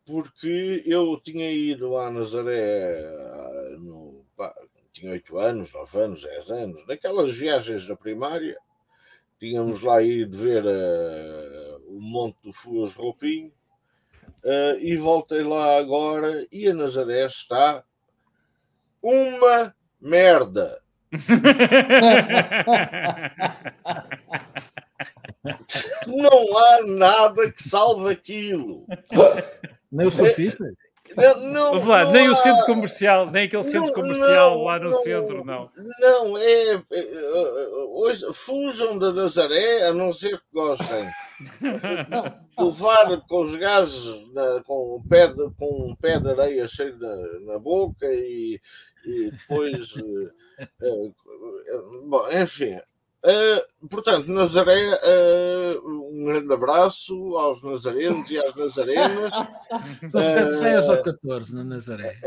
[0.04, 4.52] Porque eu tinha ido a Nazaré ah, no, pá,
[4.92, 8.58] tinha 8 anos, 9 anos, 10 anos, naquelas viagens da primária,
[9.40, 13.54] tínhamos lá ido ver uh, o Monte do Fuas Roupinho
[14.44, 17.84] uh, e voltei lá agora e a Nazaré está
[19.04, 20.82] uma merda.
[26.08, 28.86] Não há nada que salve aquilo.
[29.92, 30.66] Nem o surfista?
[31.16, 32.32] Não, não, não nem há...
[32.32, 35.70] o centro comercial, nem aquele centro comercial lá no centro, não.
[36.00, 37.68] Não, é, é, é.
[37.92, 41.10] Hoje, fujam da Nazaré, a não ser que gostem.
[42.60, 46.98] Levar com os gajos na, com, um pé de, com um pé de areia cheio
[46.98, 48.60] na, na boca e,
[49.06, 49.96] e depois.
[49.96, 50.32] uh,
[50.82, 52.80] uh, bom, enfim,
[53.28, 59.34] Uh, portanto, Nazaré, uh, um grande abraço aos nazarenos e às nazarenas.
[60.10, 62.18] São sete saias ou 14 na Nazaré?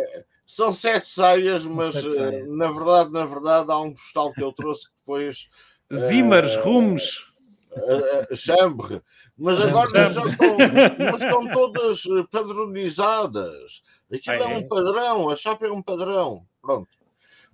[0.47, 4.89] São sete saias, mas sete na verdade, na verdade, há um postal que eu trouxe
[4.89, 5.49] que depois.
[5.91, 7.33] Zimers, rumos.
[8.35, 9.01] chambre,
[9.39, 10.57] mas agora já estão,
[11.11, 13.83] mas estão todas padronizadas.
[14.13, 16.45] Aquilo é um padrão, a chapa é um padrão.
[16.61, 17.00] Pronto.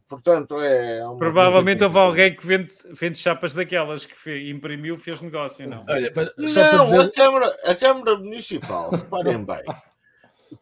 [0.09, 1.01] Portanto, é.
[1.19, 5.85] Provavelmente houve alguém que vende, vende chapas daquelas que fez, imprimiu, fez negócio, não?
[5.89, 7.01] Olha, não, dizer...
[7.01, 9.65] a, Câmara, a Câmara Municipal, reparem bem.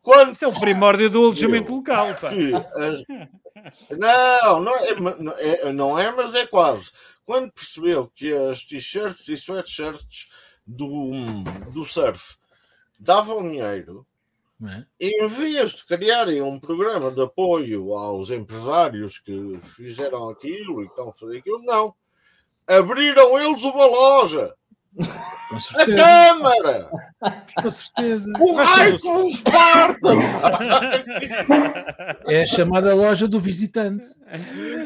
[0.00, 0.32] Quando...
[0.32, 2.14] Isso é o primórdio do alojamento local.
[2.14, 2.30] Pá.
[2.30, 3.04] As...
[3.90, 4.88] Não, não é,
[5.38, 6.90] é, não é, mas é quase.
[7.26, 10.28] Quando percebeu que as t-shirts e sweatshirts
[10.66, 11.10] do,
[11.72, 12.36] do surf
[12.98, 14.06] davam dinheiro,
[14.62, 14.86] é?
[15.00, 21.08] Em vez de criarem um programa de apoio aos empresários que fizeram aquilo e estão
[21.08, 21.94] a fazer aquilo, não.
[22.66, 24.54] Abriram eles uma loja.
[25.00, 26.88] A Câmara!
[27.62, 28.32] Com certeza.
[28.40, 30.08] O raio com Esparta!
[32.28, 34.06] É a chamada loja do visitante.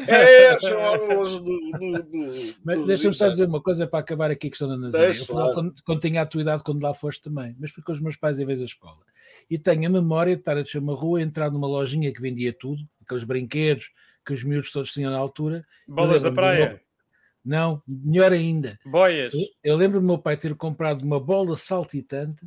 [0.07, 2.31] É a chamada loja do, do, do
[2.63, 5.13] Mas deixa-me só dizer uma coisa para acabar aqui a questão da Nazaré.
[5.17, 7.91] Eu lá quando, quando tinha a tua idade, quando lá foste também, mas fui com
[7.91, 8.99] os meus pais em vez da escola.
[9.49, 12.51] e tenho a memória de estar a descer uma rua, entrar numa lojinha que vendia
[12.51, 13.91] tudo, aqueles brinquedos
[14.25, 15.65] que os miúdos todos tinham na altura.
[15.87, 16.81] Bolas da praia?
[17.43, 18.79] Não, melhor ainda.
[18.85, 19.33] Boias.
[19.33, 22.45] Eu, eu lembro do meu pai ter comprado uma bola saltitante,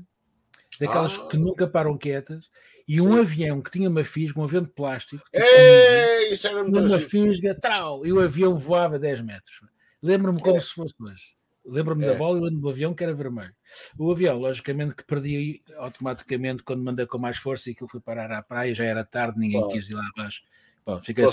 [0.79, 1.29] daquelas ah.
[1.29, 2.49] que nunca param quietas,
[2.87, 3.21] e um Sim.
[3.21, 5.25] avião que tinha uma fisga, um avião de plástico.
[5.33, 9.61] Tipo, Ei, isso era uma fisga, trau, e o avião voava 10 metros.
[10.03, 10.61] Lembro-me como é.
[10.61, 11.35] se fosse hoje.
[11.65, 12.09] Lembro-me é.
[12.09, 13.55] da bola e lembro do avião que era vermelho.
[13.97, 18.01] O avião, logicamente, que perdi automaticamente quando mandei com mais força e que ele foi
[18.01, 19.69] parar à praia, já era tarde, ninguém Bom.
[19.69, 20.43] quis ir lá abaixo.
[20.85, 21.25] Bom, fiquei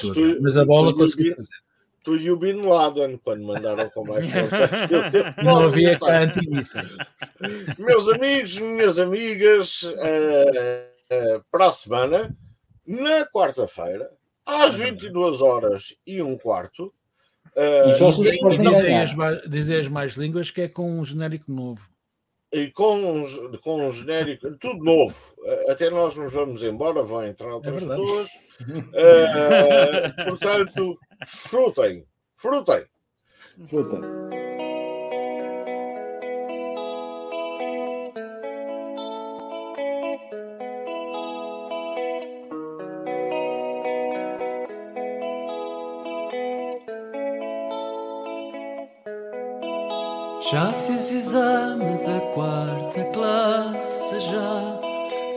[0.41, 1.55] Mas a bola consegui fazer.
[2.03, 5.35] Tu e o Bin Laden, quando mandaram com mais força.
[5.43, 6.87] Não havia cá antimissas.
[7.77, 12.35] Meus amigos, minhas amigas, uh, uh, para a semana,
[12.85, 14.09] na quarta-feira,
[14.45, 16.93] às 22 horas e um quarto,
[17.55, 21.89] Uh, e, dizem, as, dizem as mais línguas que é com um genérico novo.
[22.51, 25.35] E com um, com um genérico, tudo novo.
[25.67, 28.29] Até nós nos vamos embora, vão entrar outras é pessoas.
[28.61, 32.05] Uh, portanto, frutem,
[32.35, 32.85] frutem.
[33.67, 34.01] Frutem.
[50.51, 54.79] Já fiz exame da quarta classe, já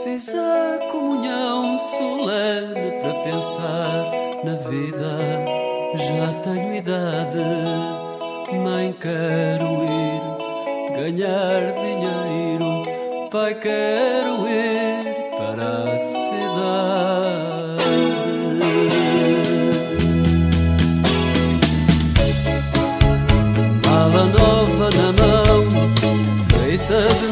[0.04, 4.10] fiz a comunhão solene para pensar
[4.42, 5.51] na vida.
[5.94, 7.38] Já tenho idade,
[8.64, 10.22] mãe, quero ir
[10.96, 13.28] ganhar dinheiro.
[13.30, 15.04] Pai, quero ir
[15.36, 16.22] para a cidade.
[23.86, 25.60] Mala nova na mão,
[26.48, 27.31] feita de